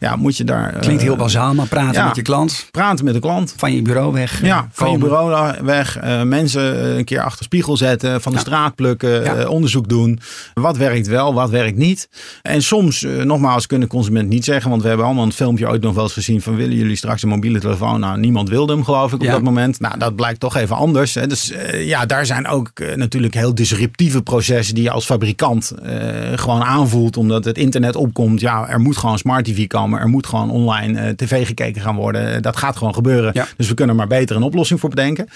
Ja, 0.00 0.16
moet 0.16 0.36
je 0.36 0.44
daar... 0.44 0.74
eh, 0.74 0.80
Klinkt 0.80 1.02
heel 1.02 1.16
bazaal, 1.16 1.54
maar 1.54 1.66
praten 1.66 1.92
ja. 2.00 2.06
met 2.06 2.16
je 2.16 2.22
klant. 2.22 2.68
Praten 2.70 3.04
met 3.04 3.14
de 3.14 3.20
klant. 3.20 3.54
Van 3.56 3.74
je 3.74 3.82
bureau 3.82 4.12
weg. 4.12 4.40
eh, 4.42 4.46
Ja, 4.48 4.68
van 4.72 4.90
je 4.90 4.98
bureau 4.98 5.54
weg. 5.62 5.96
eh, 5.96 6.22
mensen 6.22 6.80
eh, 6.82 6.96
een 6.96 7.04
keer 7.04 7.20
achter 7.20 7.44
spiegel 7.44 7.76
zetten. 7.76 8.20
Van 8.22 8.32
de 8.32 8.38
Ja. 8.38 8.44
straat 8.44 8.74
plukken. 8.74 9.22
Ja. 9.24 9.34
eh, 9.34 9.50
onderzoek 9.50 9.88
doen. 9.88 10.20
Wat 10.54 10.76
werkt 10.76 11.06
wel, 11.06 11.34
wat 11.34 11.50
werkt 11.50 11.76
niet. 11.76 12.08
En 12.42 12.62
soms, 12.62 13.02
eh, 13.04 13.22
nogmaals, 13.22 13.66
kunnen 13.66 13.88
consument 13.88 14.28
niet 14.28 14.44
zeggen. 14.44 14.70
Want 14.70 14.82
we 14.82 14.88
hebben 14.88 15.06
allemaal 15.06 15.24
een 15.24 15.32
filmpje 15.32 15.68
ooit 15.68 15.82
nog 15.82 15.94
wel 15.94 16.04
eens 16.04 16.12
gezien. 16.12 16.42
Van 16.42 16.56
willen 16.56 16.76
jullie 16.76 16.96
straks 16.96 17.22
een 17.22 17.28
mobiele 17.28 17.60
telefoon? 17.60 18.00
Nou, 18.00 18.18
niemand 18.18 18.48
wilde 18.48 18.72
hem 18.72 18.83
geloof 18.84 19.12
ik 19.12 19.18
op 19.18 19.24
Ja. 19.24 19.32
dat 19.32 19.42
moment. 19.42 19.80
Nou, 19.80 19.98
dat 19.98 20.16
blijkt 20.16 20.40
toch 20.40 20.56
even 20.56 20.76
anders. 20.76 21.14
Hè. 21.14 21.26
Dus 21.26 21.50
eh, 21.50 21.86
ja, 21.86 22.06
daar 22.06 22.26
zijn 22.26 22.46
ook 22.46 22.68
eh, 22.74 22.96
natuurlijk 22.96 23.34
heel 23.34 23.54
disruptieve 23.54 24.22
processen. 24.22 24.74
Die 24.74 24.84
je 24.84 24.90
als 24.90 25.04
fabrikant 25.04 25.70
eh, 25.70 25.98
gewoon 26.34 26.62
aanvoelt. 26.62 27.16
Omdat 27.16 27.44
het 27.44 27.58
internet 27.58 27.96
opkomt. 27.96 28.40
Ja, 28.40 28.68
er 28.68 28.80
moet 28.80 28.96
gewoon 28.96 29.18
smart 29.18 29.44
tv 29.44 29.66
komen. 29.66 30.00
Er 30.00 30.08
moet 30.08 30.26
gewoon 30.26 30.50
online 30.50 31.14
tv 31.14 31.46
gekeken 31.46 31.82
gaan 31.82 31.96
worden. 31.96 32.42
Dat 32.42 32.56
gaat 32.56 32.76
gewoon 32.76 32.94
gebeuren. 32.94 33.30
Ja. 33.34 33.46
Dus 33.56 33.68
we 33.68 33.74
kunnen 33.74 33.96
maar 33.96 34.06
beter 34.06 34.36
een 34.36 34.42
oplossing 34.42 34.80
voor 34.80 34.88
bedenken. 34.90 35.28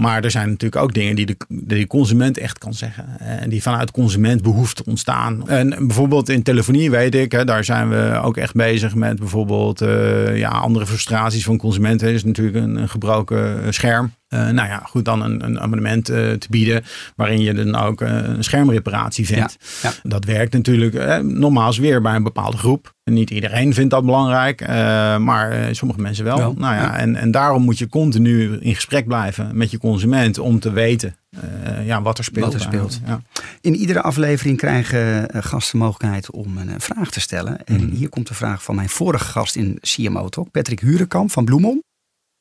Maar 0.00 0.24
er 0.24 0.30
zijn 0.30 0.48
natuurlijk 0.48 0.82
ook 0.82 0.94
dingen 0.94 1.16
die 1.16 1.26
de, 1.26 1.36
de 1.48 1.86
consument 1.86 2.38
echt 2.38 2.58
kan 2.58 2.74
zeggen. 2.74 3.04
En 3.18 3.50
die 3.50 3.62
vanuit 3.62 3.90
consumentbehoefte 3.90 4.82
ontstaan. 4.86 5.48
En 5.48 5.68
bijvoorbeeld 5.86 6.28
in 6.28 6.42
telefonie 6.42 6.90
weet 6.90 7.14
ik, 7.14 7.32
hè, 7.32 7.44
daar 7.44 7.64
zijn 7.64 7.88
we 7.88 8.20
ook 8.22 8.36
echt 8.36 8.54
bezig 8.54 8.94
met 8.94 9.18
bijvoorbeeld 9.18 9.78
ja, 10.34 10.48
andere 10.48 10.86
frustraties 10.86 11.44
van 11.44 11.56
consumenten. 11.56 12.12
Is 12.12 12.24
natuurlijk 12.30 12.64
een, 12.64 12.76
een 12.76 12.88
gebroken 12.88 13.62
eh, 13.64 13.70
scherm. 13.70 14.12
Eh, 14.30 14.48
nou 14.48 14.68
ja, 14.68 14.82
goed, 14.84 15.04
dan 15.04 15.22
een, 15.22 15.44
een 15.44 15.60
abonnement 15.60 16.08
eh, 16.08 16.30
te 16.32 16.46
bieden 16.50 16.84
waarin 17.16 17.40
je 17.40 17.54
dan 17.54 17.76
ook 17.76 18.00
een 18.00 18.44
schermreparatie 18.44 19.26
vindt. 19.26 19.56
Ja, 19.82 19.92
Dat 20.02 20.24
werkt 20.24 20.52
natuurlijk 20.52 20.94
eh, 20.94 21.18
nogmaals 21.18 21.78
weer 21.78 22.02
bij 22.02 22.14
een 22.14 22.22
bepaalde 22.22 22.56
groep. 22.56 22.94
Niet 23.04 23.30
iedereen 23.30 23.74
vindt 23.74 23.90
dat 23.90 24.04
belangrijk, 24.04 24.66
maar 25.20 25.68
sommige 25.74 26.00
mensen 26.00 26.24
wel. 26.24 26.36
Wel, 26.36 26.54
nou 26.58 26.74
ja, 26.74 26.80
ja. 26.80 26.96
En, 26.96 27.16
en 27.16 27.30
daarom 27.30 27.62
moet 27.62 27.78
je 27.78 27.88
continu 27.88 28.58
in 28.60 28.74
gesprek 28.74 29.06
blijven 29.06 29.56
met 29.56 29.70
je 29.70 29.78
consument 29.78 30.38
om 30.38 30.60
te 30.60 30.72
weten 30.72 31.16
ja, 31.84 32.02
wat 32.02 32.18
er 32.18 32.24
speelt. 32.24 32.44
Wat 32.44 32.54
er 32.54 32.60
speelt. 32.60 33.00
Ja. 33.06 33.22
In 33.60 33.74
iedere 33.74 34.00
aflevering 34.02 34.56
krijgen 34.56 35.28
gasten 35.42 35.78
de 35.78 35.84
mogelijkheid 35.84 36.30
om 36.30 36.58
een 36.58 36.80
vraag 36.80 37.10
te 37.10 37.20
stellen. 37.20 37.64
En 37.64 37.84
Mhm. 37.84 37.94
hier 37.94 38.08
komt 38.08 38.28
de 38.28 38.34
vraag 38.34 38.62
van 38.62 38.74
mijn 38.74 38.88
vorige 38.88 39.24
gast 39.24 39.56
in 39.56 39.78
CMO 39.80 40.28
Talk, 40.28 40.50
Patrick 40.50 40.80
Hurenkamp 40.80 41.30
van 41.30 41.44
Bloemon. 41.44 41.82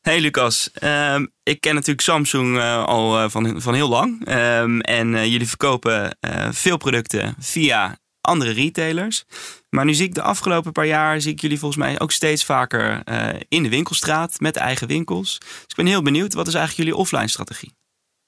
Hey 0.09 0.21
Lucas, 0.21 0.69
Ehm, 0.73 1.25
ik 1.43 1.61
ken 1.61 1.73
natuurlijk 1.73 2.01
Samsung 2.01 2.57
eh, 2.57 2.83
al 2.85 3.19
eh, 3.19 3.29
van, 3.29 3.61
van 3.61 3.73
heel 3.73 3.89
lang. 3.89 4.25
Ehm, 4.25 4.79
en 4.79 5.15
eh, 5.15 5.25
jullie 5.25 5.47
verkopen 5.47 6.17
veel 6.51 6.77
producten 6.77 7.35
via 7.39 7.97
andere 8.21 8.51
retailers. 8.51 9.25
Maar 9.69 9.85
nu 9.85 9.93
zie 9.93 10.05
ik 10.05 10.13
de 10.13 10.21
afgelopen 10.21 10.71
paar 10.71 10.85
jaar, 10.85 11.21
zie 11.21 11.31
ik 11.31 11.41
jullie 11.41 11.59
volgens 11.59 11.83
mij 11.83 11.99
ook 11.99 12.11
steeds 12.11 12.45
vaker 12.45 13.03
in 13.47 13.63
de 13.63 13.69
winkelstraat 13.69 14.39
met 14.39 14.55
eigen 14.55 14.87
winkels. 14.87 15.37
Dus 15.39 15.65
ik 15.67 15.75
ben 15.75 15.85
heel 15.85 16.01
benieuwd, 16.01 16.33
wat 16.33 16.47
is 16.47 16.53
eigenlijk 16.53 16.87
jullie 16.87 17.03
offline 17.03 17.29
strategie? 17.29 17.73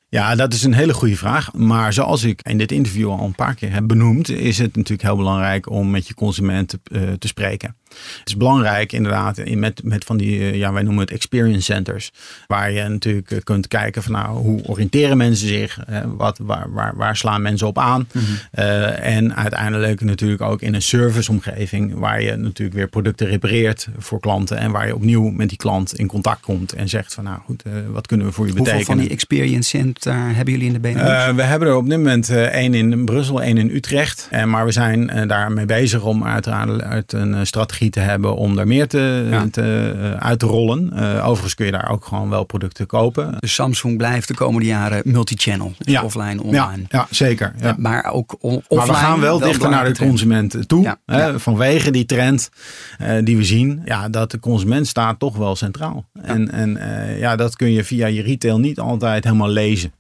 Ja, 0.10 0.36
dat 0.36 0.54
is 0.54 0.64
een 0.64 0.74
hele 0.74 0.94
goede 0.94 1.18
vraag. 1.18 1.54
Maar 1.54 1.94
zoals 1.94 2.24
ik 2.24 2.42
in 2.42 2.58
dit 2.58 2.72
interview 2.72 3.10
al 3.10 3.26
een 3.26 3.36
paar 3.36 3.56
keer 3.56 3.74
heb 3.74 3.88
benoemd, 3.88 4.30
is 4.30 4.58
het 4.58 4.76
natuurlijk 4.76 5.08
heel 5.08 5.18
belangrijk 5.18 5.70
om 5.70 5.90
met 5.90 6.08
je 6.08 6.14
consument 6.14 6.70
te, 6.70 6.80
eh, 6.84 7.12
te 7.12 7.28
spreken. 7.28 7.76
Het 8.20 8.28
is 8.28 8.38
belangrijk 8.38 8.92
inderdaad 8.92 9.38
in- 9.38 9.60
met, 9.60 9.82
met 9.84 10.04
van 10.04 10.18
die, 10.18 10.40
eh, 10.40 10.56
ja, 10.56 10.74
wij 10.74 10.84
noemen 10.84 11.02
het 11.02 11.12
experience 11.12 11.62
centers. 11.62 12.12
Waar 12.48 12.72
je 12.72 12.88
natuurlijk 12.88 13.32
eh, 13.32 13.38
kunt 13.44 13.68
kijken 13.68 14.04
van 14.04 14.12
nou, 14.12 14.38
hoe 14.38 14.64
oriënteren 14.64 15.18
mensen 15.18 15.48
zich? 15.48 15.80
Wat, 16.18 16.38
waar, 16.42 16.72
waar, 16.72 16.96
waar 16.96 17.18
slaan 17.18 17.42
mensen 17.42 17.68
op 17.68 17.78
aan? 17.78 18.08
Eh, 18.52 19.16
en 19.16 19.36
uiteindelijk 19.36 20.02
natuurlijk 20.02 20.42
ook 20.42 20.62
in 20.62 20.74
een 20.74 20.82
serviceomgeving 20.82 21.94
waar 21.94 22.22
je 22.22 22.36
natuurlijk 22.36 22.78
weer 22.78 22.88
producten 22.88 23.28
repareert 23.28 23.88
voor 23.98 24.20
klanten. 24.20 24.58
En 24.58 24.72
waar 24.72 24.88
je 24.88 24.96
opnieuw 24.96 25.30
met 25.30 25.50
die 25.50 25.58
klant 25.58 25.94
in 26.00 26.08
contact 26.08 26.42
komt 26.42 26.74
en 26.74 26.90
zegt 26.90 27.14
van 27.14 27.24
nou 27.24 27.40
goed, 27.46 27.64
wat 27.92 28.08
kunnen 28.08 28.28
we 28.28 28.34
voor 28.34 28.46
je 28.46 28.52
Hoeveel 28.52 28.74
betekenen? 28.74 28.98
van 28.98 29.06
die 29.06 29.16
experience 29.16 29.70
center 29.70 30.14
hebben 30.14 30.54
jullie 30.54 30.68
in 30.68 30.74
de 30.74 30.80
Benelux? 30.80 31.36
We 31.36 31.44
hebben 31.44 31.68
er 31.68 31.76
op 31.76 31.90
dit 31.90 31.98
moment 31.98 32.30
één 32.30 32.74
in 32.74 33.06
Brussel, 33.06 33.42
één 33.42 33.58
in 33.58 33.70
Utrecht. 33.70 34.28
En 34.30 34.50
maar 34.50 34.66
we 34.66 34.72
zijn 34.72 35.28
daarmee 35.28 35.66
bezig 35.66 36.04
om 36.04 36.24
uiteraard 36.24 36.82
uit 36.82 37.14
een 37.14 37.48
strategie 37.48 37.81
te 37.90 38.00
hebben 38.00 38.36
om 38.36 38.58
er 38.58 38.68
meer 38.68 38.88
te, 38.88 39.28
Ja. 39.30 39.48
te, 39.52 39.96
eh, 40.02 40.28
uit 40.28 40.40
te 40.40 40.46
rollen. 40.46 40.94
Eh, 40.94 41.28
overigens 41.28 41.54
kun 41.56 41.66
je 41.66 41.72
daar 41.72 41.90
ook 41.90 42.06
gewoon 42.06 42.30
wel 42.30 42.44
producten 42.44 42.86
kopen. 42.86 43.36
dus 43.40 43.54
Samsung 43.54 43.98
blijft 43.98 44.28
de 44.28 44.34
komende 44.34 44.68
jaren 44.68 45.02
multi-channel. 45.06 45.74
Dus 45.78 45.94
Ja. 45.94 46.04
offline, 46.04 46.44
online. 46.44 46.84
ja, 46.90 47.08
zeker. 47.10 47.54
Ja. 47.62 47.76
Maar 47.78 48.06
ook 48.14 48.36
on- 48.40 48.56
offline. 48.68 48.76
Maar 48.78 48.88
we 48.88 48.94
gaan 48.94 49.20
wel 49.20 49.40
dichter 49.40 49.70
naar 49.70 49.94
de 49.94 49.98
consument 49.98 50.68
toe. 50.68 50.98
Hè. 51.06 51.40
Vanwege 51.40 51.92
die 51.92 52.06
trend 52.06 52.50
eh, 52.98 53.18
die 53.24 53.38
we 53.38 53.44
zien. 53.44 53.82
Ja, 53.86 54.10
dat 54.10 54.32
de 54.32 54.40
consument 54.40 54.88
staat 54.88 55.20
toch 55.20 55.38
wel 55.38 55.56
centraal. 55.56 56.06
En, 56.22 56.52
en 56.52 56.78
eh, 56.78 57.20
ja, 57.20 57.36
dat 57.36 57.56
kun 57.56 57.72
je 57.72 57.84
via 57.84 58.08
je 58.08 58.22
retail 58.22 58.60
niet 58.60 58.80
altijd 58.80 59.24
helemaal 59.24 59.50
lezen. 59.50 59.92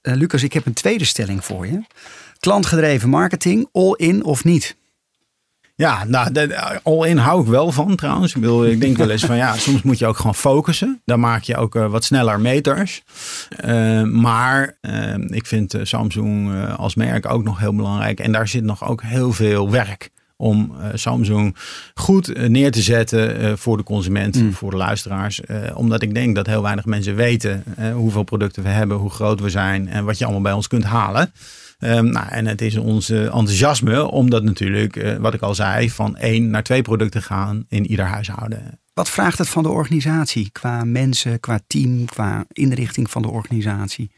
Eh, 0.00 0.14
Lucas, 0.14 0.42
ik 0.42 0.52
heb 0.52 0.66
een 0.66 0.72
tweede 0.72 1.04
stelling 1.04 1.44
voor 1.44 1.66
je. 1.66 1.80
Klantgedreven 2.38 3.08
marketing, 3.08 3.68
all 3.72 3.94
in 3.96 4.24
of 4.24 4.44
niet? 4.44 4.76
Ja, 5.76 6.04
nou, 6.04 6.32
de- 6.32 6.80
all-in 6.82 7.16
hou 7.16 7.40
ik 7.42 7.46
wel 7.46 7.72
van 7.72 7.96
trouwens. 7.96 8.34
Ik, 8.34 8.40
bedoel, 8.40 8.66
ik 8.66 8.80
denk 8.80 8.96
wel 8.96 9.10
eens 9.10 9.24
van 9.24 9.36
ja, 9.36 9.56
soms 9.66 9.82
moet 9.82 9.98
je 9.98 10.06
ook 10.06 10.16
gewoon 10.16 10.34
focussen. 10.34 11.00
Dan 11.04 11.20
maak 11.20 11.42
je 11.42 11.56
ook 11.56 11.74
eh, 11.74 11.86
wat 11.90 12.04
sneller 12.04 12.40
meters. 12.40 13.02
Eh, 13.56 14.02
maar 14.02 14.76
eh, 14.80 15.14
ik 15.26 15.46
vind 15.46 15.74
eh, 15.74 15.80
Samsung 15.84 16.52
eh, 16.54 16.78
als 16.78 16.94
merk 16.94 17.26
ook 17.30 17.44
nog 17.44 17.58
heel 17.58 17.74
belangrijk. 17.74 18.20
En 18.20 18.32
daar 18.32 18.48
zit 18.48 18.64
nog 18.64 18.88
ook 18.88 19.02
heel 19.02 19.32
veel 19.32 19.70
werk 19.70 20.10
om 20.36 20.72
eh, 20.80 20.88
Samsung 20.94 21.56
goed 21.94 22.28
eh, 22.32 22.48
neer 22.48 22.70
te 22.72 22.82
zetten 22.82 23.38
eh, 23.38 23.52
voor 23.56 23.76
de 23.76 23.82
consument, 23.82 24.42
voor 24.52 24.70
de 24.70 24.76
luisteraars. 24.76 25.40
Eh, 25.40 25.56
omdat 25.74 26.02
ik 26.02 26.14
denk 26.14 26.34
dat 26.34 26.46
heel 26.46 26.62
weinig 26.62 26.84
mensen 26.84 27.14
weten 27.14 27.64
eh, 27.76 27.92
hoeveel 27.92 28.22
producten 28.22 28.62
we 28.62 28.68
hebben, 28.68 28.96
hoe 28.96 29.10
groot 29.10 29.40
we 29.40 29.50
zijn 29.50 29.88
en 29.88 30.04
wat 30.04 30.18
je 30.18 30.24
allemaal 30.24 30.42
bij 30.42 30.52
ons 30.52 30.66
kunt 30.68 30.84
halen. 30.84 31.32
Ehm, 31.78 32.10
nou, 32.10 32.28
en 32.28 32.46
het 32.46 32.60
is 32.60 32.76
ons 32.76 33.10
enthousiasme 33.10 34.10
om 34.10 34.30
dat 34.30 34.42
natuurlijk, 34.42 34.96
eh, 34.96 35.16
wat 35.16 35.34
ik 35.34 35.40
al 35.40 35.54
zei, 35.54 35.90
van 35.90 36.16
één 36.16 36.50
naar 36.50 36.62
twee 36.62 36.82
producten 36.82 37.22
gaan 37.22 37.64
in 37.68 37.86
ieder 37.86 38.04
huishouden. 38.04 38.80
Wat 38.94 39.10
vraagt 39.10 39.38
het 39.38 39.48
van 39.48 39.62
de 39.62 39.68
organisatie 39.68 40.50
qua 40.50 40.84
mensen, 40.84 41.40
qua 41.40 41.60
team, 41.66 42.04
qua 42.04 42.44
inrichting 42.52 43.10
van 43.10 43.22
de 43.22 43.30
organisatie 43.30 44.10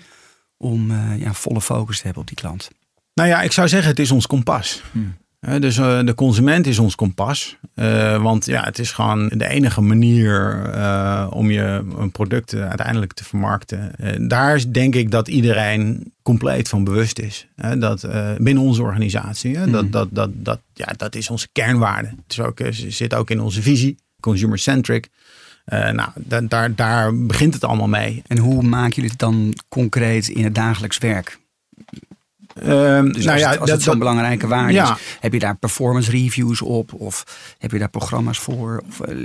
om 0.56 0.90
eh, 0.90 1.20
ja, 1.20 1.32
volle 1.32 1.60
focus 1.60 1.96
te 1.96 2.04
hebben 2.04 2.22
op 2.22 2.28
die 2.28 2.36
klant? 2.36 2.70
Nou 3.14 3.28
ja, 3.28 3.42
ik 3.42 3.52
zou 3.52 3.68
zeggen, 3.68 3.90
het 3.90 3.98
is 3.98 4.10
ons 4.10 4.26
kompas. 4.26 4.82
Eh, 4.94 5.00
dus 5.40 5.78
eh, 5.78 6.04
de 6.04 6.14
consument 6.14 6.66
is 6.66 6.78
ons 6.78 6.94
kompas. 6.94 7.56
Eh, 7.74 8.22
want 8.22 8.46
ja, 8.46 8.62
het 8.64 8.78
is 8.78 8.92
gewoon 8.92 9.28
de 9.28 9.48
enige 9.48 9.80
manier 9.80 10.64
eh, 10.72 11.26
om 11.30 11.50
je 11.50 11.84
een 11.98 12.10
product 12.10 12.54
uiteindelijk 12.54 13.12
te 13.12 13.24
vermarkten. 13.24 13.92
Daar 14.28 14.72
denk 14.72 14.94
ik 14.94 15.10
dat 15.10 15.28
iedereen 15.28 16.12
compleet 16.22 16.68
van 16.68 16.84
bewust 16.84 17.18
is. 17.18 17.46
Dat 17.78 18.06
binnen 18.38 18.62
onze 18.62 18.82
organisatie, 18.82 19.70
dat, 19.70 19.92
dat, 19.92 20.08
dat, 20.10 20.30
dat, 20.32 20.60
ja, 20.74 20.92
dat 20.96 21.14
is 21.14 21.30
onze 21.30 21.48
kernwaarde. 21.52 22.08
Het 22.08 22.32
is 22.32 22.40
ook, 22.40 22.60
zit 22.70 23.14
ook 23.14 23.30
in 23.30 23.40
onze 23.40 23.62
visie, 23.62 23.96
consumer-centric. 24.20 25.08
Nou, 25.66 26.08
da- 26.14 26.40
daar, 26.40 26.74
daar 26.74 27.16
begint 27.16 27.54
het 27.54 27.64
allemaal 27.64 27.88
mee. 27.88 28.22
En 28.26 28.38
hoe 28.38 28.62
maken 28.62 28.94
jullie 28.94 29.10
het 29.10 29.18
dan 29.18 29.54
concreet 29.68 30.28
in 30.28 30.44
het 30.44 30.54
dagelijks 30.54 30.98
werk? 30.98 31.38
Ehm, 32.62 33.12
Dus 33.12 33.24
nou 33.24 33.32
als, 33.32 33.40
ja, 33.40 33.50
het, 33.50 33.58
als 33.60 33.68
dat- 33.68 33.68
het 33.78 33.82
zo'n 33.82 33.98
belangrijke 33.98 34.46
waarde 34.46 34.72
Ja. 34.72 34.92
is, 34.94 35.00
heb 35.20 35.32
je 35.32 35.38
daar 35.38 35.56
performance 35.56 36.10
reviews 36.10 36.62
op? 36.62 36.92
Of 36.92 37.24
heb 37.58 37.70
je 37.70 37.78
daar 37.78 37.88
programma's 37.90 38.38
voor? 38.38 38.82
Of 38.88 39.00
eh, 39.00 39.16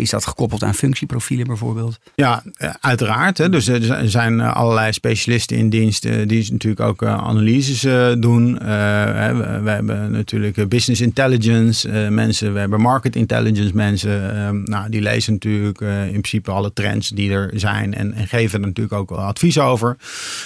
is 0.00 0.10
dat 0.10 0.26
gekoppeld 0.26 0.62
aan 0.62 0.74
functieprofielen 0.74 1.46
bijvoorbeeld? 1.46 1.98
Ja, 2.14 2.42
eh, 2.56 2.70
uiteraard. 2.80 3.38
Hè. 3.38 3.48
Dus 3.48 3.68
eh, 3.68 3.90
er 3.90 4.10
zijn 4.10 4.40
allerlei 4.40 4.92
specialisten 4.92 5.56
in 5.56 5.70
dienst 5.70 6.02
die 6.28 6.52
natuurlijk 6.52 6.80
ook 6.80 7.04
analyses 7.04 7.80
doen. 8.20 8.58
We, 8.58 9.70
hebben 9.70 10.10
natuurlijk 10.10 10.68
business 10.68 11.00
intelligence 11.00 11.88
mensen, 12.10 12.52
we 12.52 12.58
hebben 12.58 12.80
market 12.80 13.16
intelligence 13.16 13.74
mensen. 13.74 14.36
Eh, 14.36 14.50
nou, 14.50 14.90
die 14.90 15.00
lezen 15.00 15.32
natuurlijk 15.32 15.80
in 15.80 16.08
principe 16.10 16.50
alle 16.50 16.72
trends 16.72 17.08
die 17.08 17.30
er 17.32 17.50
zijn 17.54 17.94
en, 17.94 18.12
en 18.12 18.26
geven 18.28 18.60
er 18.60 18.66
natuurlijk 18.66 18.94
ook 18.94 19.10
advies 19.10 19.58
over. 19.58 19.96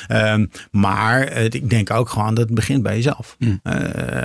Ehm, 0.07 0.47
maar 0.71 1.33
ik 1.33 1.71
denk 1.71 1.91
ook 1.91 2.09
gewoon 2.09 2.28
dat 2.35 2.45
het 2.45 2.55
begint 2.55 2.83
bij 2.83 2.95
jezelf. 2.95 3.37
Eh, 3.63 3.73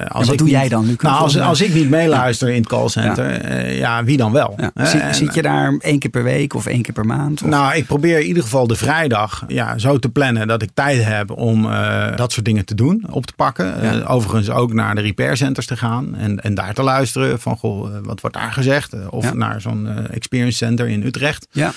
als 0.07 0.27
wat 0.27 0.37
doe 0.37 0.47
niet- 0.47 0.55
jij 0.55 0.69
dan? 0.69 0.85
Nu 0.85 0.95
Nou, 0.99 1.21
als, 1.21 1.39
als 1.39 1.61
ik 1.61 1.73
niet 1.73 1.89
meeluister 1.89 2.49
in 2.49 2.55
het 2.59 2.67
callcenter, 2.67 3.51
ja. 3.51 3.67
ja, 3.67 4.03
wie 4.03 4.17
dan 4.17 4.31
wel? 4.31 4.55
Eh, 4.73 4.85
Zit, 4.85 5.01
en- 5.01 5.15
zit 5.15 5.33
je 5.33 5.41
daar 5.41 5.77
één 5.79 5.99
keer 5.99 6.09
per 6.09 6.23
week 6.23 6.53
of 6.53 6.65
één 6.65 6.81
keer 6.81 6.93
per 6.93 7.05
maand? 7.05 7.41
Of- 7.41 7.49
nou, 7.49 7.75
ik 7.75 7.85
probeer 7.85 8.19
in 8.19 8.25
ieder 8.25 8.43
geval 8.43 8.67
de 8.67 8.75
vrijdag 8.75 9.43
ja, 9.47 9.77
zo 9.77 9.99
te 9.99 10.09
plannen 10.09 10.47
dat 10.47 10.61
ik 10.61 10.69
tijd 10.73 11.03
heb 11.03 11.31
om 11.31 11.65
eh, 11.71 12.15
dat 12.15 12.31
soort 12.31 12.45
dingen 12.45 12.65
te 12.65 12.75
doen, 12.75 13.03
op 13.09 13.25
te 13.25 13.33
pakken. 13.33 13.81
Eh, 13.81 14.11
overigens 14.11 14.49
ook 14.49 14.73
naar 14.73 14.95
de 14.95 15.01
repair 15.01 15.37
centers 15.37 15.65
te 15.65 15.77
gaan 15.77 16.15
en, 16.15 16.39
en 16.43 16.53
daar 16.55 16.73
te 16.73 16.83
luisteren 16.83 17.39
van 17.39 17.57
goh, 17.57 17.95
eh, 17.95 17.99
wat 18.03 18.21
wordt 18.21 18.35
daar 18.35 18.51
gezegd? 18.51 18.93
Eh, 18.93 18.99
of 19.09 19.33
naar 19.33 19.61
zo'n 19.61 19.87
eh, 19.87 20.15
experience 20.15 20.57
center 20.57 20.87
in 20.87 21.03
Utrecht. 21.05 21.47
ja. 21.51 21.71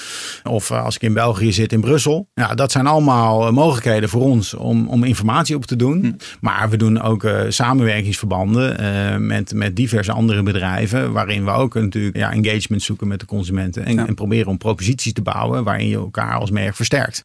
Of 0.45 0.71
eh, 0.71 0.85
als 0.85 0.95
ik 0.95 1.03
in 1.03 1.13
België 1.15 1.53
zit 1.53 1.73
in 1.73 1.81
Brussel. 1.81 2.29
Ja, 2.35 2.55
dat 2.55 2.73
zijn 2.73 2.87
allemaal 2.87 3.47
eh, 3.47 3.53
mogelijkheden 3.53 4.09
voor 4.09 4.23
ons 4.23 4.55
om, 4.55 4.89
om 4.89 5.05
informatie 5.05 5.57
op 5.57 5.65
te 5.67 5.77
doen. 5.77 5.99
Hm. 6.01 6.13
Maar 6.41 6.71
we 6.71 6.77
doen 6.77 7.01
ook 7.01 7.25
eh, 7.25 7.45
samenwerkingsverbanden 7.49 8.79
eh, 8.79 9.17
met, 9.17 9.55
met 9.55 9.77
diverse 9.77 10.13
andere 10.13 10.43
bedrijven. 10.43 11.13
Waarin 11.13 11.45
we 11.45 11.51
ook 11.51 11.75
natuurlijk 11.75 12.17
ja, 12.17 12.33
engagement 12.33 12.83
zoeken 12.83 13.09
met 13.09 13.21
de 13.21 13.27
consumenten. 13.27 13.85
En, 13.85 13.95
Ja. 13.95 14.07
en 14.07 14.15
proberen 14.15 14.47
om 14.47 14.59
proposities 14.59 15.13
te 15.13 15.23
bouwen 15.23 15.65
waarin 15.65 15.89
je 15.89 15.97
elkaar 15.97 16.35
als 16.35 16.51
merk 16.51 16.75
versterkt. 16.77 17.25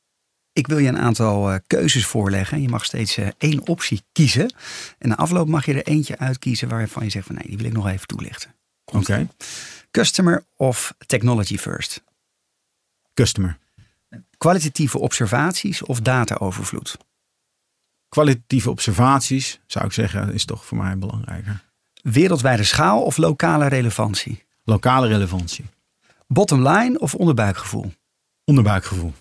Ik 0.53 0.67
wil 0.67 0.77
je 0.77 0.87
een 0.87 0.99
aantal 0.99 1.51
eh, 1.51 1.59
keuzes 1.67 2.05
voorleggen. 2.05 2.61
Je 2.61 2.69
mag 2.69 2.85
steeds 2.85 3.17
één 3.37 3.67
optie 3.67 4.01
kiezen. 4.11 4.53
En 4.97 5.09
na 5.09 5.15
afloop 5.17 5.47
mag 5.47 5.65
je 5.65 5.73
er 5.73 5.85
eentje 5.87 6.17
uitkiezen 6.17 6.67
waarvan 6.69 7.03
je 7.03 7.09
zegt 7.09 7.25
van 7.25 7.35
nee, 7.35 7.47
die 7.47 7.57
wil 7.57 7.65
ik 7.65 7.73
nog 7.73 7.87
even 7.87 8.07
toelichten. 8.07 8.55
Oké. 8.85 9.27
Customer 9.91 10.43
of 10.55 10.93
technology 11.05 11.57
first? 11.57 12.03
Customer. 13.13 13.57
Kwalitatieve 14.37 14.99
observaties 14.99 15.83
of 15.83 15.99
dataovervloed? 15.99 16.97
Kwalitatieve 18.15 18.69
observaties, 18.69 19.59
zou 19.67 19.85
ik 19.85 19.91
zeggen, 19.91 20.33
is 20.33 20.45
toch 20.45 20.65
voor 20.65 20.77
mij 20.77 20.97
belangrijker. 20.97 21.63
Wereldwijde 22.01 22.63
schaal 22.63 23.03
of 23.03 23.17
lokale 23.17 23.67
relevantie? 23.67 24.43
Lokale 24.63 25.07
relevantie. 25.07 25.65
Bottom 26.27 26.67
line 26.67 26.99
of 26.99 27.15
onderbuikgevoel? 27.15 27.93
Onderbuikgevoel. 28.45 29.13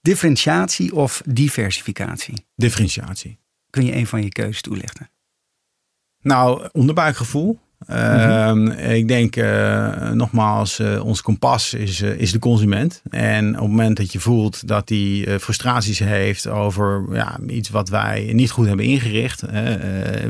Differentiatie 0.00 0.94
of 0.94 1.22
diversificatie? 1.26 2.46
Differentiatie. 2.54 3.38
Kun 3.70 3.84
je 3.84 3.94
een 3.94 4.06
van 4.06 4.22
je 4.22 4.28
keuzes 4.28 4.60
toelichten? 4.60 5.10
Nou, 6.20 6.68
onderbuikgevoel. 6.72 7.58
Ehm, 7.86 8.66
Ik 8.68 9.08
denk 9.08 9.36
eh, 9.36 10.10
nogmaals, 10.10 10.78
eh, 10.78 11.04
ons 11.04 11.22
kompas 11.22 11.74
is, 11.74 12.02
eh, 12.02 12.10
is 12.10 12.32
de 12.32 12.38
consument. 12.38 13.02
En 13.10 13.48
op 13.54 13.60
het 13.60 13.70
moment 13.70 13.96
dat 13.96 14.12
je 14.12 14.20
voelt 14.20 14.68
dat 14.68 14.88
hij 14.88 15.38
frustraties 15.40 15.98
heeft 15.98 16.48
over 16.48 17.04
ja, 17.12 17.38
iets 17.46 17.68
wat 17.70 17.88
wij 17.88 18.30
niet 18.32 18.50
goed 18.50 18.66
hebben 18.66 18.84
ingericht. 18.84 19.42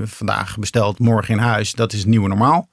vandaag 0.05 0.59
besteld, 0.59 0.99
morgen 0.99 1.35
in 1.35 1.41
huis. 1.41 1.73
Dat 1.73 1.93
is 1.93 1.99
het 1.99 2.09
nieuwe 2.09 2.29
normaal. 2.29 2.69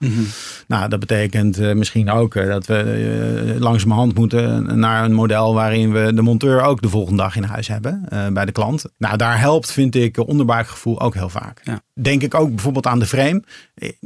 Nou, 0.68 0.90
dat 0.90 1.00
betekent 1.00 1.58
misschien 1.58 2.10
ook 2.10 2.34
dat 2.34 2.66
we 2.66 3.56
langzamerhand 3.60 4.16
moeten 4.16 4.80
naar 4.80 5.06
een 5.06 5.14
model 5.14 5.54
waarin 5.54 5.92
we 5.92 6.14
de 6.14 6.22
monteur 6.22 6.62
ook 6.62 6.82
de 6.82 6.90
volgende 6.90 7.22
dag 7.22 7.36
in 7.36 7.44
huis 7.44 7.68
hebben 7.68 8.06
bij 8.34 8.46
de 8.46 8.52
klant. 8.52 8.86
Nou, 8.98 9.18
daar 9.18 9.40
helpt, 9.40 9.72
vind 9.72 9.96
ik, 9.96 10.28
onderbuikgevoel 10.28 11.02
ook 11.02 11.14
heel 11.14 11.30
vaak. 11.30 11.62
Ja. 11.64 11.82
Denk 12.01 12.21
ik 12.21 12.34
ook 12.34 12.49
bijvoorbeeld 12.49 12.88
aan 12.88 12.99
de 12.99 13.05
frame. 13.05 13.43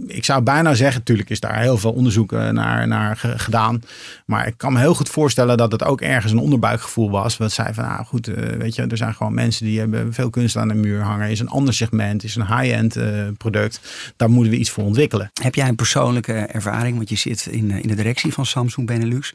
Ik- 0.07 0.25
zou 0.25 0.41
bijna 0.41 0.73
zeggen, 0.73 0.99
natuurlijk 0.99 1.29
is 1.29 1.39
daar 1.39 1.59
heel 1.59 1.77
veel 1.77 1.91
onderzoek 1.91 2.31
eh, 2.33 2.49
naar, 2.49 2.87
naar 2.87 3.17
ge- 3.17 3.39
gedaan. 3.39 3.81
Maar 4.25 4.47
ik 4.47 4.53
kan 4.57 4.73
me 4.73 4.79
heel 4.79 4.93
goed 4.95 5.09
voorstellen 5.09 5.57
dat 5.57 5.71
het 5.71 5.83
ook 5.83 6.01
ergens 6.01 6.31
een 6.31 6.37
onderbuikgevoel 6.39 7.09
was. 7.11 7.37
Wat 7.37 7.51
zei 7.51 7.73
van, 7.73 7.83
nou 7.83 8.05
goed, 8.05 8.27
eh, 8.27 8.35
weet 8.57 8.75
je, 8.75 8.81
er 8.87 8.97
zijn 8.97 9.13
gewoon 9.13 9.33
mensen 9.33 9.65
die 9.65 9.79
hebben 9.79 10.13
veel 10.13 10.29
kunst 10.29 10.55
aan 10.57 10.67
de 10.67 10.73
muur 10.73 11.01
hangen. 11.01 11.29
Is 11.29 11.39
een 11.39 11.47
ander 11.49 11.73
segment, 11.73 12.23
is 12.23 12.35
een 12.35 12.57
high-end 12.57 12.95
eh, 12.95 13.27
product. 13.37 13.79
Daar 14.15 14.29
moeten 14.29 14.51
we 14.51 14.57
iets 14.59 14.69
voor 14.69 14.83
ontwikkelen. 14.83 15.31
Heb 15.41 15.55
jij 15.55 15.67
een 15.67 15.75
persoonlijke 15.75 16.33
ervaring, 16.33 16.95
want 16.95 17.09
je 17.09 17.15
zit 17.15 17.45
in, 17.45 17.71
in 17.71 17.87
de 17.87 17.95
directie 17.95 18.33
van 18.33 18.45
Samsung 18.45 18.87
Benelux. 18.87 19.33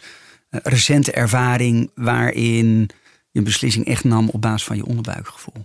Recente 0.50 1.12
ervaring 1.12 1.90
waarin 1.94 2.88
je 3.30 3.38
een 3.38 3.44
beslissing 3.44 3.86
echt 3.86 4.04
nam 4.04 4.28
op 4.28 4.40
basis 4.40 4.64
van 4.64 4.76
je 4.76 4.86
onderbuikgevoel? 4.86 5.64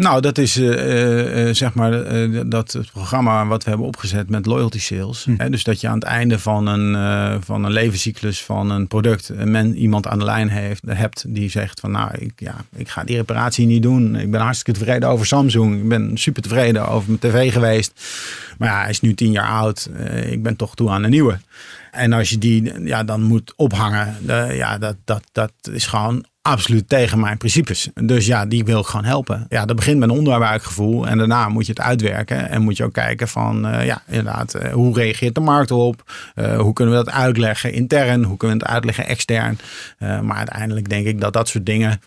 Nou, 0.00 0.20
dat 0.20 0.38
is 0.38 0.56
eh, 0.56 0.72
eh, 0.72 1.48
eh, 1.48 1.54
zeg 1.54 1.74
maar 1.74 1.90
dat 2.48 2.72
het 2.72 2.90
programma 2.92 3.46
wat 3.46 3.64
we 3.64 3.68
hebben 3.68 3.86
opgezet 3.86 4.30
met 4.30 4.46
loyalty 4.46 4.80
sales. 4.80 5.24
Hm. 5.24 5.34
Hè, 5.36 5.50
dus 5.50 5.64
dat 5.64 5.80
je 5.80 5.88
aan 5.88 5.94
het 5.94 6.04
einde 6.04 6.38
van 6.38 6.66
een, 6.66 7.42
van 7.42 7.64
een 7.64 7.72
levenscyclus 7.72 8.42
van 8.42 8.70
een 8.70 8.86
product 8.86 9.28
een 9.28 9.50
men, 9.50 9.76
iemand 9.76 10.06
aan 10.06 10.18
de 10.18 10.24
lijn 10.24 10.48
heeft, 10.48 10.82
hebt 10.86 11.24
die 11.28 11.50
zegt 11.50 11.80
van 11.80 11.90
nou, 11.90 12.10
ik, 12.18 12.32
ja, 12.36 12.54
ik 12.76 12.88
ga 12.88 13.04
die 13.04 13.16
reparatie 13.16 13.66
niet 13.66 13.82
doen. 13.82 14.16
Ik 14.16 14.30
ben 14.30 14.40
hartstikke 14.40 14.78
tevreden 14.78 15.08
over 15.08 15.26
Samsung. 15.26 15.82
Ik 15.82 15.88
ben 15.88 16.18
super 16.18 16.42
tevreden 16.42 16.88
over 16.88 17.08
mijn 17.08 17.32
tv 17.32 17.52
geweest. 17.52 17.92
Maar 18.58 18.68
ja, 18.68 18.80
hij 18.80 18.90
is 18.90 19.00
nu 19.00 19.14
tien 19.14 19.30
jaar 19.30 19.48
oud. 19.48 19.90
Ik 20.26 20.42
ben 20.42 20.56
toch 20.56 20.74
toe 20.74 20.90
aan 20.90 21.02
een 21.02 21.10
nieuwe. 21.10 21.38
En 21.90 22.12
als 22.12 22.30
je 22.30 22.38
die 22.38 22.84
ja, 22.84 23.04
dan 23.04 23.22
moet 23.22 23.52
ophangen, 23.56 24.16
ja, 24.56 24.78
dat, 24.78 24.96
dat, 25.04 25.22
dat 25.32 25.52
is 25.72 25.86
gewoon 25.86 26.24
absoluut 26.42 26.88
tegen 26.88 27.20
mijn 27.20 27.38
principes. 27.38 27.88
Dus 27.94 28.26
ja, 28.26 28.46
die 28.46 28.64
wil 28.64 28.80
ik 28.80 28.86
gewoon 28.86 29.04
helpen. 29.04 29.46
Ja, 29.48 29.64
dat 29.64 29.76
begint 29.76 29.98
met 29.98 30.08
een 30.08 30.16
onderbuikgevoel 30.16 31.08
en 31.08 31.18
daarna 31.18 31.48
moet 31.48 31.66
je 31.66 31.72
het 31.72 31.80
uitwerken 31.80 32.48
en 32.48 32.62
moet 32.62 32.76
je 32.76 32.84
ook 32.84 32.92
kijken 32.92 33.28
van, 33.28 33.66
eh, 33.66 33.86
ja, 33.86 34.02
inderdaad, 34.06 34.54
eh, 34.54 34.72
hoe 34.72 34.94
reageert 34.94 35.34
de 35.34 35.40
markt 35.40 35.70
op? 35.70 36.12
Eh, 36.34 36.58
hoe 36.58 36.72
kunnen 36.72 36.96
we 36.98 37.04
dat 37.04 37.14
uitleggen 37.14 37.72
intern? 37.72 38.24
Hoe 38.24 38.36
kunnen 38.36 38.58
we 38.58 38.62
het 38.62 38.72
uitleggen 38.72 39.06
extern? 39.06 39.58
Maar 39.98 40.36
uiteindelijk 40.36 40.88
denk 40.88 41.06
ik 41.06 41.20
dat 41.20 41.32
dat 41.32 41.48
soort 41.48 41.66
dingen 41.66 42.00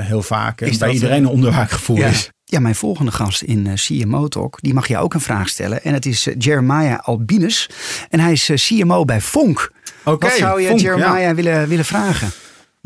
heel 0.00 0.22
vaak 0.22 0.60
Is 0.60 0.78
bij 0.78 0.86
dat, 0.86 0.96
iedereen 0.96 1.22
een 1.22 1.28
onderbuikgevoel 1.28 1.96
ja. 1.96 2.06
is. 2.06 2.30
Ja, 2.44 2.60
mijn 2.60 2.74
volgende 2.74 3.10
gast 3.10 3.42
in 3.42 3.68
CMO 3.74 4.28
Talk, 4.28 4.58
die 4.60 4.74
mag 4.74 4.88
je 4.88 4.98
ook 4.98 5.14
een 5.14 5.20
vraag 5.20 5.48
stellen. 5.48 5.84
En 5.84 5.94
het 5.94 6.06
is 6.06 6.28
Jeremiah 6.38 6.98
Albinus. 6.98 7.70
En 8.10 8.20
hij 8.20 8.32
is 8.32 8.50
CMO 8.54 9.04
bij 9.04 9.20
Fonk. 9.20 9.72
Oké, 10.04 10.26
Wat 10.26 10.36
zou 10.36 10.60
je 10.60 10.68
ja. 10.68 10.74
Jeremiah 10.74 11.34
willen, 11.34 11.68
willen 11.68 11.84
vragen? 11.84 12.30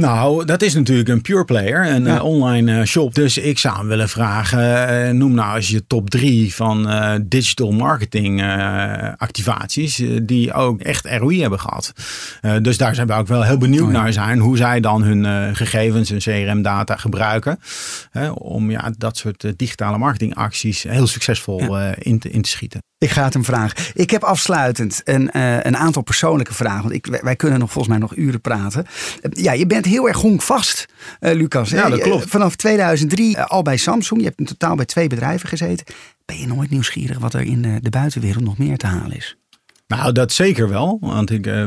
Nou, 0.01 0.45
dat 0.45 0.63
is 0.63 0.75
natuurlijk 0.75 1.09
een 1.09 1.21
pure 1.21 1.45
player, 1.45 1.91
een 1.91 2.05
Ja. 2.05 2.17
eh, 2.17 2.25
online 2.25 2.79
eh, 2.81 2.87
shop. 2.87 3.15
Dus 3.15 3.39
ik 3.39 3.59
zou 3.59 3.77
hem 3.77 3.87
willen 3.87 4.09
vragen, 4.09 4.89
eh, 4.89 5.11
noem 5.13 5.35
nou 5.35 5.57
eens 5.57 5.69
je 5.69 5.87
top 5.87 6.11
drie 6.11 6.55
van 6.55 6.89
digital 7.27 7.73
marketing 7.73 8.43
activaties 9.17 10.03
die 10.23 10.53
ook 10.53 10.81
echt 10.81 11.07
ROI 11.07 11.41
hebben 11.41 11.61
gehad. 11.61 11.93
Eh, 12.41 12.57
dus 12.63 12.77
daar 12.77 12.95
zijn 12.95 13.07
we 13.07 13.13
ook 13.13 13.27
wel 13.27 13.43
heel 13.43 13.59
benieuwd 13.59 13.87
Oh 13.87 13.93
ja. 13.93 14.01
naar 14.01 14.13
zijn, 14.13 14.39
hoe 14.39 14.57
zij 14.57 14.81
dan 14.81 15.03
hun 15.03 15.57
gegevens, 15.57 16.09
hun 16.09 16.19
CRM 16.19 16.63
data 16.63 16.97
gebruiken 16.97 17.59
om 18.35 18.71
ja, 18.71 18.93
dat 18.99 19.17
soort 19.17 19.53
digitale 19.57 19.99
marketingacties 19.99 20.83
heel 20.83 21.07
succesvol 21.07 21.79
in, 21.99 22.19
te, 22.19 22.31
in 22.31 22.43
te 22.43 22.51
schieten. 22.51 22.81
Ik 23.01 23.11
ga 23.11 23.25
het 23.25 23.33
hem 23.33 23.45
vragen. 23.45 23.85
Ik 23.95 24.11
heb 24.11 24.25
afsluitend 24.25 25.01
een, 25.05 25.31
eh, 25.31 25.57
een 25.63 25.77
aantal 25.77 26.03
persoonlijke 26.03 26.55
vragen. 26.55 26.83
Want 26.83 26.95
ik, 26.95 27.07
wij, 27.07 27.21
wij 27.23 27.37
kunnen 27.37 27.59
nog 27.59 27.71
volgens 27.73 27.89
mij 27.99 28.03
nog 28.09 28.17
uren 28.17 28.41
praten. 28.41 28.87
Eh, 29.23 29.31
ja, 29.45 29.53
je 29.53 29.67
bent 29.67 29.85
heel 29.85 30.09
erg 30.09 30.17
honkvast, 30.17 30.87
eh, 31.21 31.35
Lucas. 31.35 31.71
hè? 31.71 31.77
Ja, 31.77 31.89
dat 31.89 31.99
Je- 31.99 32.05
klopt. 32.05 32.29
Vanaf 32.29 32.57
2003 32.57 33.37
eh, 33.37 33.47
al 33.47 33.63
bij 33.63 33.77
Samsung. 33.77 34.21
Je 34.21 34.27
hebt 34.27 34.39
in 34.39 34.45
totaal 34.45 34.75
bij 34.75 34.85
twee 34.85 35.07
bedrijven 35.09 35.49
gezeten. 35.49 35.87
Ben 36.25 36.39
je 36.39 36.47
nooit 36.47 36.71
nieuwsgierig 36.71 37.19
wat 37.19 37.35
er 37.35 37.41
in 37.41 37.63
de 37.83 37.91
buitenwereld 37.91 38.45
nog 38.45 38.59
meer 38.59 38.77
te 38.77 38.87
halen 38.87 39.17
is? 39.17 39.37
Nou, 39.97 40.13
dat 40.13 40.33
zeker 40.33 40.69
wel. 40.69 40.99
Want 41.01 41.31
ik, 41.31 41.47
eh, 41.47 41.65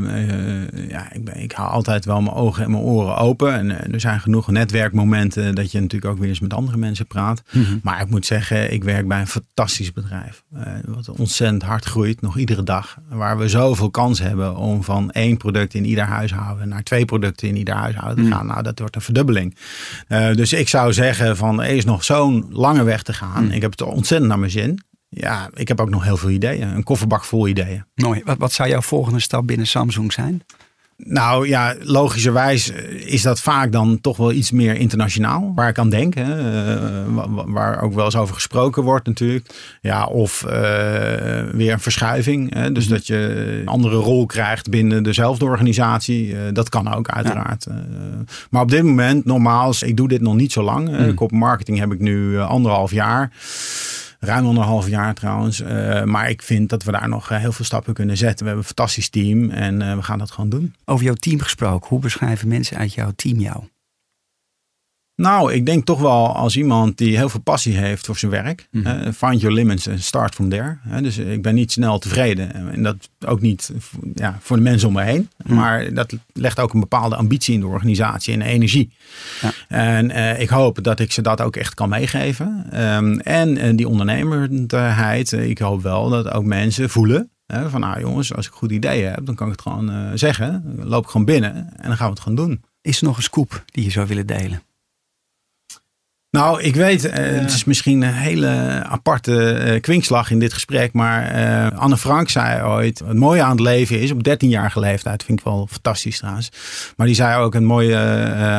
ja, 0.89 1.11
ik, 1.11 1.25
ben, 1.25 1.41
ik 1.41 1.51
hou 1.51 1.69
altijd 1.69 2.05
wel 2.05 2.21
mijn 2.21 2.35
ogen 2.35 2.63
en 2.63 2.71
mijn 2.71 2.83
oren 2.83 3.17
open. 3.17 3.53
En 3.53 3.79
eh, 3.79 3.93
er 3.93 3.99
zijn 3.99 4.19
genoeg 4.19 4.47
netwerkmomenten 4.47 5.55
dat 5.55 5.71
je 5.71 5.79
natuurlijk 5.79 6.11
ook 6.11 6.19
weer 6.19 6.29
eens 6.29 6.39
met 6.39 6.53
andere 6.53 6.77
mensen 6.77 7.07
praat. 7.07 7.43
Maar 7.81 8.01
ik 8.01 8.09
moet 8.09 8.25
zeggen, 8.25 8.73
ik 8.73 8.83
werk 8.83 9.07
bij 9.07 9.19
een 9.19 9.27
fantastisch 9.27 9.93
bedrijf. 9.93 10.43
wat 10.85 11.09
ontzettend 11.09 11.63
hard 11.63 11.85
groeit, 11.85 12.21
nog 12.21 12.37
iedere 12.37 12.63
dag. 12.63 12.97
Waar 13.09 13.37
we 13.37 13.49
zoveel 13.49 13.89
kans 13.89 14.19
hebben 14.19 14.55
om 14.55 14.83
van 14.83 15.11
één 15.11 15.37
product 15.37 15.73
in 15.73 15.85
ieder 15.85 16.03
huishouden 16.03 16.69
naar 16.69 16.83
twee 16.83 17.05
producten 17.05 17.47
in 17.47 17.55
ieder 17.55 17.73
huishouden 17.73 18.25
te 18.25 18.31
gaan. 18.31 18.45
Nou, 18.45 18.63
dat 18.63 18.79
wordt 18.79 18.95
een 18.95 19.01
verdubbeling. 19.01 19.55
Dus 20.07 20.53
ik 20.53 20.69
zou 20.69 20.93
zeggen 20.93 21.37
van 21.37 21.61
er 21.61 21.69
is 21.69 21.85
nog 21.85 22.03
zo'n 22.03 22.45
lange 22.49 22.83
weg 22.83 23.03
te 23.03 23.13
gaan. 23.13 23.51
Ik 23.51 23.61
heb 23.61 23.71
het 23.71 23.81
ontzettend 23.81 24.29
naar 24.29 24.39
mijn 24.39 24.51
zin. 24.51 24.79
Ja, 25.13 25.49
ik 25.53 25.67
heb 25.67 25.79
ook 25.81 25.89
nog 25.89 26.03
heel 26.03 26.17
veel 26.17 26.29
ideeën. 26.29 26.67
Een 26.67 26.83
kofferbak 26.83 27.23
vol 27.23 27.47
ideeën. 27.47 27.83
Mooi. 27.95 28.21
Wat, 28.25 28.37
wat 28.37 28.53
zou 28.53 28.69
jouw 28.69 28.81
volgende 28.81 29.19
stap 29.19 29.47
binnen 29.47 29.67
Samsung 29.67 30.13
zijn? 30.13 30.41
Nou 30.97 31.47
ja, 31.47 31.75
logischerwijs 31.79 32.69
is 33.05 33.21
dat 33.21 33.41
vaak 33.41 33.71
dan 33.71 34.01
toch 34.01 34.17
wel 34.17 34.31
iets 34.31 34.51
meer 34.51 34.75
internationaal. 34.75 35.51
Waar 35.55 35.69
ik 35.69 35.77
aan 35.79 35.89
denk. 35.89 36.13
Hè. 36.13 36.37
eh, 36.73 37.03
wa- 37.13 37.29
wa- 37.29 37.47
waar 37.47 37.81
ook 37.81 37.93
wel 37.93 38.05
eens 38.05 38.15
over 38.15 38.33
gesproken 38.35 38.83
wordt 38.83 39.07
natuurlijk. 39.07 39.49
Ja, 39.81 40.05
of 40.05 40.43
eh, 40.43 40.51
weer 41.51 41.71
een 41.71 41.79
verschuiving. 41.79 42.53
Hè. 42.53 42.71
Dus 42.71 42.87
dat 42.87 43.07
je 43.07 43.15
een 43.61 43.67
andere 43.67 43.95
rol 43.95 44.25
krijgt 44.25 44.69
binnen 44.69 45.03
dezelfde 45.03 45.45
organisatie. 45.45 46.35
Eh, 46.35 46.41
dat 46.53 46.69
kan 46.69 46.93
ook 46.93 47.09
uiteraard. 47.09 47.65
Eh, 47.65 47.75
maar 48.49 48.61
op 48.61 48.69
dit 48.71 48.83
moment, 48.83 49.25
nogmaals, 49.25 49.83
ik 49.83 49.97
doe 49.97 50.07
dit 50.07 50.21
nog 50.21 50.35
niet 50.35 50.51
zo 50.51 50.63
lang. 50.63 50.89
Uh, 50.99 51.15
Kop 51.15 51.31
marketing 51.31 51.79
heb 51.79 51.91
ik 51.91 51.99
nu 51.99 52.37
eh, 52.37 52.47
anderhalf 52.49 52.91
jaar. 52.91 53.31
Ruim 54.25 54.45
anderhalf 54.45 54.87
jaar 54.87 55.13
trouwens. 55.13 55.61
Eh, 55.61 56.03
maar 56.03 56.29
ik 56.29 56.41
vind 56.41 56.69
dat 56.69 56.83
we 56.83 56.91
daar 56.91 57.09
nog 57.09 57.31
eh, 57.31 57.37
heel 57.37 57.51
veel 57.51 57.65
stappen 57.65 57.93
kunnen 57.93 58.17
zetten. 58.17 58.37
We 58.39 58.45
hebben 58.45 58.61
een 58.61 58.75
fantastisch 58.75 59.09
team 59.09 59.49
en 59.49 59.81
eh, 59.81 59.95
we 59.95 60.01
gaan 60.01 60.17
dat 60.17 60.31
gewoon 60.31 60.49
doen. 60.49 60.75
Over 60.85 61.05
jouw 61.05 61.13
team 61.13 61.39
gesproken. 61.39 61.89
Hoe 61.89 61.99
beschrijven 61.99 62.47
mensen 62.47 62.77
uit 62.77 62.93
jouw 62.93 63.11
team 63.15 63.39
jou? 63.39 63.63
Nou, 65.15 65.53
ik 65.53 65.65
denk 65.65 65.85
toch 65.85 65.99
wel 65.99 66.35
als 66.35 66.57
iemand 66.57 66.97
die 66.97 67.17
heel 67.17 67.29
veel 67.29 67.39
passie 67.39 67.77
heeft 67.77 68.05
voor 68.05 68.17
zijn 68.17 68.31
werk. 68.31 68.67
Mhm. 68.71 68.87
eh, 68.87 69.11
find 69.13 69.41
your 69.41 69.55
limits 69.55 69.87
and 69.89 70.01
start 70.01 70.33
from 70.35 70.49
there. 70.49 70.77
Dus 71.01 71.17
ik 71.17 71.41
ben 71.41 71.55
niet 71.55 71.71
snel 71.71 71.99
tevreden. 71.99 72.71
En 72.71 72.83
dat 72.83 73.09
ook 73.25 73.41
niet 73.41 73.71
ja, 74.13 74.37
voor 74.41 74.57
de 74.57 74.63
mensen 74.63 74.87
om 74.87 74.93
me 74.93 75.03
heen. 75.03 75.29
Mhm. 75.45 75.55
Maar 75.55 75.93
dat 75.93 76.13
legt 76.33 76.59
ook 76.59 76.73
een 76.73 76.79
bepaalde 76.79 77.15
ambitie 77.15 77.53
in 77.53 77.59
de 77.59 77.67
organisatie 77.67 78.33
en 78.33 78.41
energie. 78.41 78.93
Ja. 79.41 79.51
En 79.67 80.11
eh, 80.11 80.39
ik 80.41 80.49
hoop 80.49 80.83
dat 80.83 80.99
ik 80.99 81.11
ze 81.11 81.21
dat 81.21 81.41
ook 81.41 81.55
echt 81.55 81.73
kan 81.73 81.89
meegeven. 81.89 82.65
Ehm, 82.71 83.19
en 83.19 83.57
eh, 83.57 83.75
die 83.75 83.87
ondernemerheid. 83.87 85.33
eh, 85.33 85.49
ik 85.49 85.59
hoop 85.59 85.81
wel 85.81 86.09
dat 86.09 86.31
ook 86.31 86.43
mensen 86.43 86.89
voelen. 86.89 87.27
Van 87.67 87.79
nou 87.79 87.99
jongens, 87.99 88.33
als 88.33 88.45
ik 88.45 88.51
goede 88.51 88.73
ideeën 88.73 89.11
heb, 89.11 89.25
dan 89.25 89.35
kan 89.35 89.45
ik 89.47 89.51
het 89.51 89.61
gewoon 89.61 89.91
eh, 89.91 89.97
zeggen. 90.13 90.63
Dan 90.77 90.87
loop 90.87 91.03
ik 91.03 91.09
gewoon 91.09 91.25
binnen 91.25 91.55
en 91.55 91.87
dan 91.87 91.97
gaan 91.97 92.05
we 92.07 92.13
het 92.13 92.21
gewoon 92.21 92.37
doen. 92.47 92.63
Is 92.81 92.99
er 92.99 93.05
nog 93.05 93.17
een 93.17 93.23
scoop 93.23 93.63
die 93.65 93.83
je 93.83 93.91
zou 93.91 94.07
willen 94.07 94.27
delen? 94.27 94.61
Nou, 96.37 96.61
ik 96.61 96.75
weet, 96.75 97.05
eh, 97.05 97.39
het 97.39 97.51
is 97.51 97.63
misschien 97.63 98.01
een 98.01 98.13
hele 98.13 98.47
aparte 98.83 99.51
eh, 99.51 99.81
kwinkslag 99.81 100.31
in 100.31 100.39
dit 100.39 100.53
gesprek. 100.53 100.93
Maar 100.93 101.25
eh, 101.25 101.79
Anne 101.79 101.97
Frank 101.97 102.29
zei 102.29 102.63
ooit, 102.63 102.99
het 102.99 103.17
mooie 103.17 103.41
aan 103.41 103.51
het 103.51 103.59
leven 103.59 103.99
is, 103.99 104.11
op 104.11 104.29
13-jarige 104.29 104.79
leeftijd, 104.79 105.23
vind 105.23 105.39
ik 105.39 105.45
wel 105.45 105.67
fantastisch 105.71 106.17
trouwens. 106.17 106.49
Maar 106.97 107.07
die 107.07 107.15
zei 107.15 107.43
ook, 107.43 107.53
het 107.53 107.63
mooie 107.63 107.97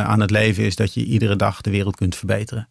aan 0.07 0.21
het 0.21 0.31
leven 0.31 0.65
is 0.65 0.77
dat 0.77 0.95
je 0.95 1.05
iedere 1.05 1.37
dag 1.37 1.61
de 1.61 1.71
wereld 1.71 1.97
kunt 1.97 2.17
verbeteren. 2.17 2.69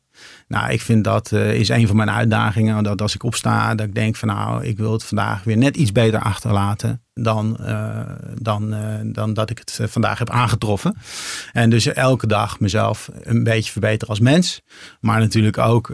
Nou, 0.54 0.72
ik 0.72 0.82
vind 0.82 1.04
dat 1.04 1.32
eh, 1.32 1.54
is 1.54 1.70
een 1.70 1.88
van 1.88 1.96
mijn 1.96 2.12
uitdagingen. 2.12 2.84
Dat 2.84 3.02
als 3.02 3.16
ik 3.16 3.24
opsta, 3.24 3.76
dat 3.76 3.88
ik 3.88 3.96
denk 3.96 4.16
van 4.16 4.28
nou, 4.28 4.64
ik 4.66 4.78
wil 4.78 4.92
het 4.92 5.04
vandaag 5.04 5.44
weer 5.44 5.58
net 5.58 5.76
iets 5.76 5.92
beter 5.92 6.20
achterlaten 6.20 7.02
dan, 7.14 7.58
eh, 7.58 8.00
dan, 8.42 8.74
eh, 8.74 8.82
dan 9.04 9.34
dat 9.34 9.50
ik 9.50 9.58
het 9.58 9.80
vandaag 9.92 10.20
heb 10.20 10.30
aangetroffen. 10.30 10.98
En 11.52 11.70
dus 11.70 11.86
elke 11.86 12.28
dag 12.28 12.60
mezelf 12.60 13.10
een 13.24 13.44
beetje 13.44 13.72
verbeteren 13.72 14.08
als 14.08 14.20
mens. 14.20 14.62
Maar 15.00 15.20
natuurlijk 15.20 15.58
ook 15.58 15.88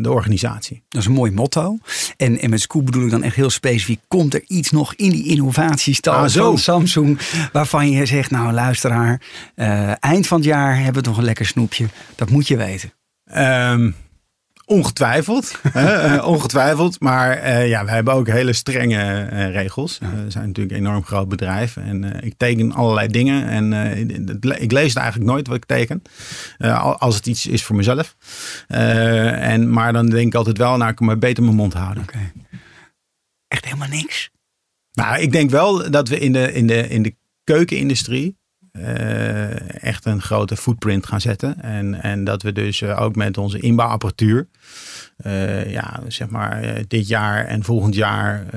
de 0.00 0.10
organisatie. 0.10 0.82
Dat 0.88 1.00
is 1.00 1.06
een 1.06 1.14
mooi 1.14 1.32
motto. 1.32 1.78
En, 2.16 2.38
en 2.40 2.50
met 2.50 2.60
scoop 2.60 2.84
bedoel 2.84 3.04
ik 3.04 3.10
dan 3.10 3.22
echt 3.22 3.36
heel 3.36 3.50
specifiek. 3.50 4.00
Komt 4.08 4.34
er 4.34 4.44
iets 4.46 4.70
nog 4.70 4.94
in 4.94 5.10
die 5.10 5.26
innovatiestal 5.26 6.14
Ah, 6.14 6.28
zo. 6.28 6.44
van 6.44 6.58
Samsung 6.58 7.18
waarvan 7.52 7.90
je 7.90 8.06
zegt, 8.06 8.30
nou 8.30 8.52
luisteraar, 8.52 9.20
eind 10.00 10.26
van 10.26 10.38
het 10.38 10.46
jaar 10.46 10.82
hebben 10.82 11.02
we 11.02 11.08
nog 11.08 11.18
een 11.18 11.24
lekker 11.24 11.46
snoepje. 11.46 11.86
Dat 12.14 12.30
moet 12.30 12.48
je 12.48 12.56
weten. 12.56 12.95
Ehm, 13.26 13.90
ongetwijfeld. 14.64 15.60
eh, 15.72 16.24
ongetwijfeld. 16.26 17.00
Maar 17.00 17.30
eh, 17.30 17.68
ja, 17.68 17.84
we 17.84 17.90
hebben 17.90 18.14
ook 18.14 18.28
hele 18.28 18.52
strenge 18.52 19.02
eh, 19.02 19.50
regels. 19.50 19.98
We 19.98 20.30
zijn 20.30 20.46
natuurlijk 20.46 20.76
een 20.76 20.86
enorm 20.86 21.04
groot 21.04 21.28
bedrijf. 21.28 21.76
En 21.76 22.24
ik 22.24 22.34
teken 22.36 22.72
allerlei 22.72 23.08
dingen. 23.08 23.48
En 23.48 23.72
ik 24.58 24.72
lees 24.72 24.88
het 24.88 25.02
eigenlijk 25.02 25.30
nooit 25.30 25.46
wat 25.46 25.56
ik 25.56 25.64
teken. 25.64 26.02
Al- 26.58 26.98
als 26.98 27.16
het 27.16 27.26
iets 27.26 27.46
is 27.46 27.64
voor 27.64 27.76
mezelf. 27.76 28.16
En, 28.66 29.70
maar 29.70 29.92
dan 29.92 30.06
denk 30.06 30.26
ik 30.26 30.34
altijd 30.34 30.58
wel, 30.58 30.76
nou 30.76 30.90
ik 30.90 30.96
kan 30.96 31.06
maar 31.06 31.18
beter 31.18 31.42
mijn 31.42 31.56
mond 31.56 31.72
houden. 31.72 32.04
Echt 33.48 33.64
helemaal 33.64 33.88
niks. 33.88 34.30
Nou, 34.92 35.20
ik 35.20 35.32
denk 35.32 35.50
wel 35.50 35.90
dat 35.90 36.08
we 36.08 36.18
in 36.18 36.32
de, 36.32 36.52
in 36.52 36.66
de, 36.66 36.88
in 36.88 37.02
de 37.02 37.14
keukenindustrie 37.44 38.36
echt 39.86 40.04
een 40.04 40.22
grote 40.22 40.56
footprint 40.56 41.06
gaan 41.06 41.20
zetten. 41.20 41.62
En, 41.62 42.02
en 42.02 42.24
dat 42.24 42.42
we 42.42 42.52
dus 42.52 42.82
eh, 42.82 43.00
ook 43.00 43.16
met 43.16 43.38
onze 43.38 43.58
inbouwapparatuur, 43.58 44.48
eh, 45.16 45.70
ja, 45.70 46.00
zeg 46.08 46.28
maar 46.28 46.62
eh, 46.62 46.84
dit 46.88 47.08
jaar 47.08 47.44
en 47.44 47.64
volgend 47.64 47.94
jaar 47.94 48.56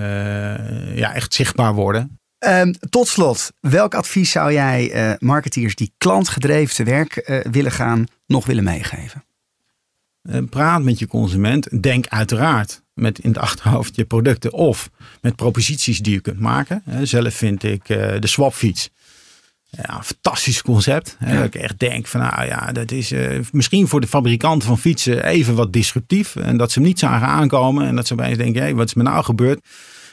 ja, 0.95 1.13
echt 1.13 1.33
zichtbaar 1.33 1.73
worden. 1.73 2.19
Ehm, 2.39 2.73
tot 2.89 3.07
slot, 3.07 3.51
welk 3.59 3.93
advies 3.93 4.31
zou 4.31 4.53
jij 4.53 4.91
eh, 4.91 5.11
marketeers 5.19 5.75
die 5.75 5.93
klantgedreven 5.97 6.75
te 6.75 6.83
werk 6.83 7.43
willen 7.51 7.71
gaan 7.71 8.05
nog 8.27 8.45
willen 8.45 8.63
meegeven? 8.63 9.23
Praat 10.49 10.83
met 10.83 10.99
je 10.99 11.07
consument. 11.07 11.83
Denk 11.83 12.07
uiteraard 12.07 12.83
met 12.93 13.19
in 13.19 13.29
het 13.29 13.39
achterhoofd 13.39 13.95
je 13.95 14.05
producten 14.05 14.53
of 14.53 14.89
met 15.21 15.35
proposities 15.35 15.99
die 15.99 16.13
je 16.13 16.19
kunt 16.19 16.39
maken. 16.39 16.83
Zelf 17.03 17.33
vind 17.33 17.63
ik 17.63 17.87
de 17.87 18.27
swapfiets 18.27 18.89
ja, 19.69 19.95
een 19.97 20.03
fantastisch 20.03 20.61
concept. 20.61 21.15
Hè, 21.19 21.35
Dat 21.35 21.45
ik 21.45 21.55
echt 21.55 21.79
denk 21.79 22.07
van 22.07 22.21
nou 22.21 22.45
ja, 22.45 22.71
dat 22.71 22.91
is 22.91 23.11
eh, 23.11 23.39
misschien 23.51 23.87
voor 23.87 24.01
de 24.01 24.07
fabrikanten 24.07 24.67
van 24.67 24.77
fietsen 24.77 25.25
even 25.25 25.55
wat 25.55 25.73
disruptief. 25.73 26.35
En 26.35 26.57
dat 26.57 26.71
ze 26.71 26.79
hem 26.79 26.87
niet 26.87 26.99
zagen 26.99 27.27
aankomen 27.27 27.87
en 27.87 27.95
dat 27.95 28.07
ze 28.07 28.13
opeens 28.13 28.37
denken, 28.37 28.63
hé, 28.63 28.73
wat 28.73 28.87
is 28.87 28.93
me 28.93 29.03
nou 29.03 29.23
gebeurd? 29.23 29.59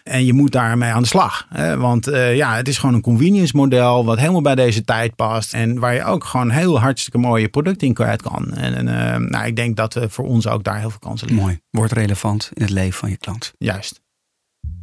En 0.03 0.25
je 0.25 0.33
moet 0.33 0.53
daarmee 0.53 0.91
aan 0.91 1.03
de 1.03 1.09
slag. 1.09 1.47
Hè? 1.49 1.77
Want 1.77 2.07
eh, 2.07 2.37
ja, 2.37 2.57
het 2.57 2.69
is 2.69 2.79
gewoon 2.79 2.95
een 2.95 3.01
convenience 3.01 3.57
model 3.57 4.05
wat 4.05 4.19
helemaal 4.19 4.41
bij 4.41 4.55
deze 4.55 4.85
tijd 4.85 5.15
past. 5.15 5.55
En 5.55 5.79
waar 5.79 5.95
je 5.95 6.05
ook 6.05 6.25
gewoon 6.25 6.51
heel 6.51 6.81
hartstikke 6.81 7.19
mooie 7.19 7.49
producten 7.49 7.87
in 7.87 7.95
kwijt 7.95 8.23
kan. 8.23 8.55
En, 8.55 8.75
en 8.75 9.13
eh, 9.13 9.19
nou, 9.19 9.47
ik 9.47 9.57
denk 9.57 9.77
dat 9.77 9.95
we 9.95 10.09
voor 10.09 10.27
ons 10.27 10.47
ook 10.47 10.65
daar 10.65 10.79
heel 10.79 10.91
veel 10.91 10.99
kansen 10.99 11.27
liggen. 11.27 11.45
Mooi, 11.45 11.61
wordt 11.71 11.93
relevant 11.93 12.51
in 12.55 12.63
het 12.63 12.71
leven 12.71 12.99
van 12.99 13.11
je 13.11 13.17
klant. 13.17 13.53
Juist. 13.59 14.05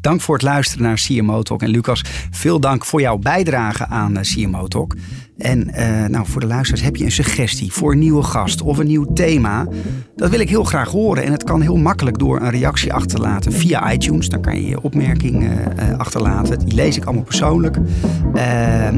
Dank 0.04 0.22
voor 0.22 0.36
het 0.36 0.44
luisteren 0.44 0.84
naar 0.84 1.02
CMO 1.08 1.42
Talk. 1.42 1.62
En 1.62 1.70
Lucas, 1.70 2.02
veel 2.32 2.60
dank 2.60 2.86
voor 2.86 3.02
jouw 3.02 3.18
bijdrage 3.18 3.88
aan 3.88 4.18
eh, 4.18 4.24
CMO 4.24 4.68
Talk. 4.68 4.96
En 5.38 5.74
eh, 5.74 6.06
nou, 6.06 6.26
voor 6.28 6.42
de 6.42 6.48
luisteraars, 6.48 6.84
heb 6.84 6.96
je 6.96 7.06
een 7.06 7.12
suggestie 7.12 7.72
voor 7.72 7.92
een 7.92 8.00
nieuwe 8.00 8.24
gast 8.24 8.62
of 8.62 8.78
een 8.78 8.88
nieuw 8.88 9.06
thema? 9.14 9.68
Dat 10.16 10.30
wil 10.30 10.40
ik 10.40 10.50
heel 10.50 10.64
graag 10.64 10.90
horen. 10.90 11.24
En 11.24 11.32
het 11.32 11.44
kan 11.44 11.62
heel 11.62 11.78
makkelijk 11.78 12.20
door 12.20 12.42
een 12.42 12.50
reactie 12.50 12.94
achterlaten 12.94 13.52
via 13.52 13.94
iTunes. 13.94 14.30
Dan 14.30 14.42
kan 14.42 14.56
je 14.56 14.68
je 14.68 14.82
opmerking 14.82 15.44
eh, 15.44 15.90
eh, 15.90 16.00
achterlaten. 16.00 16.60
Die 16.60 16.76
lees 16.76 16.98
ik 16.98 17.06
allemaal 17.06 17.24
persoonlijk. 17.24 17.78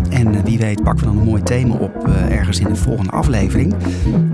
En 0.09 0.43
wie 0.43 0.57
weet 0.57 0.83
pakken 0.83 1.05
we 1.05 1.11
dan 1.11 1.21
een 1.21 1.29
mooi 1.29 1.43
thema 1.43 1.75
op 1.75 2.07
ergens 2.29 2.59
in 2.59 2.67
de 2.67 2.75
volgende 2.75 3.11
aflevering. 3.11 3.75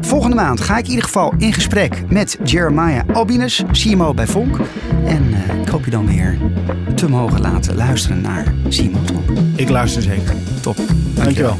Volgende 0.01 0.35
maand 0.35 0.61
ga 0.61 0.77
ik 0.77 0.83
in 0.83 0.89
ieder 0.89 1.05
geval 1.05 1.33
in 1.37 1.53
gesprek 1.53 2.03
met 2.09 2.37
Jeremiah 2.43 3.01
Albinus, 3.13 3.63
CMO 3.71 4.13
bij 4.13 4.27
Vonk. 4.27 4.59
En 5.05 5.23
ik 5.61 5.67
hoop 5.67 5.85
je 5.85 5.91
dan 5.91 6.07
weer 6.07 6.37
te 6.95 7.09
mogen 7.09 7.41
laten 7.41 7.75
luisteren 7.75 8.21
naar 8.21 8.53
Talk. 9.05 9.37
Ik 9.55 9.69
luister 9.69 10.01
zeker. 10.01 10.35
Top. 10.61 10.77
Dankjewel. 11.13 11.57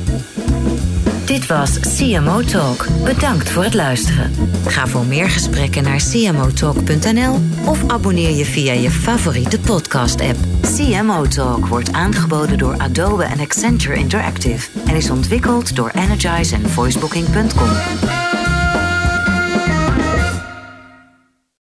Dit 1.25 1.47
was 1.47 1.79
CMO 1.97 2.41
Talk. 2.41 2.87
Bedankt 3.03 3.49
voor 3.49 3.63
het 3.63 3.73
luisteren. 3.73 4.31
Ga 4.65 4.87
voor 4.87 5.05
meer 5.05 5.29
gesprekken 5.29 5.83
naar 5.83 6.01
cmotalk.nl 6.11 7.39
of 7.65 7.87
abonneer 7.87 8.35
je 8.35 8.45
via 8.45 8.73
je 8.73 8.91
favoriete 8.91 9.59
podcast-app. 9.59 10.37
CMO 10.61 11.25
Talk 11.27 11.65
wordt 11.65 11.91
aangeboden 11.91 12.57
door 12.57 12.77
Adobe 12.77 13.23
en 13.23 13.39
Accenture 13.39 13.95
Interactive 13.95 14.69
en 14.85 14.95
is 14.95 15.09
ontwikkeld 15.09 15.75
door 15.75 15.89
Energize 15.89 16.55
en 16.55 16.69
Voicebooking.com. 16.69 18.20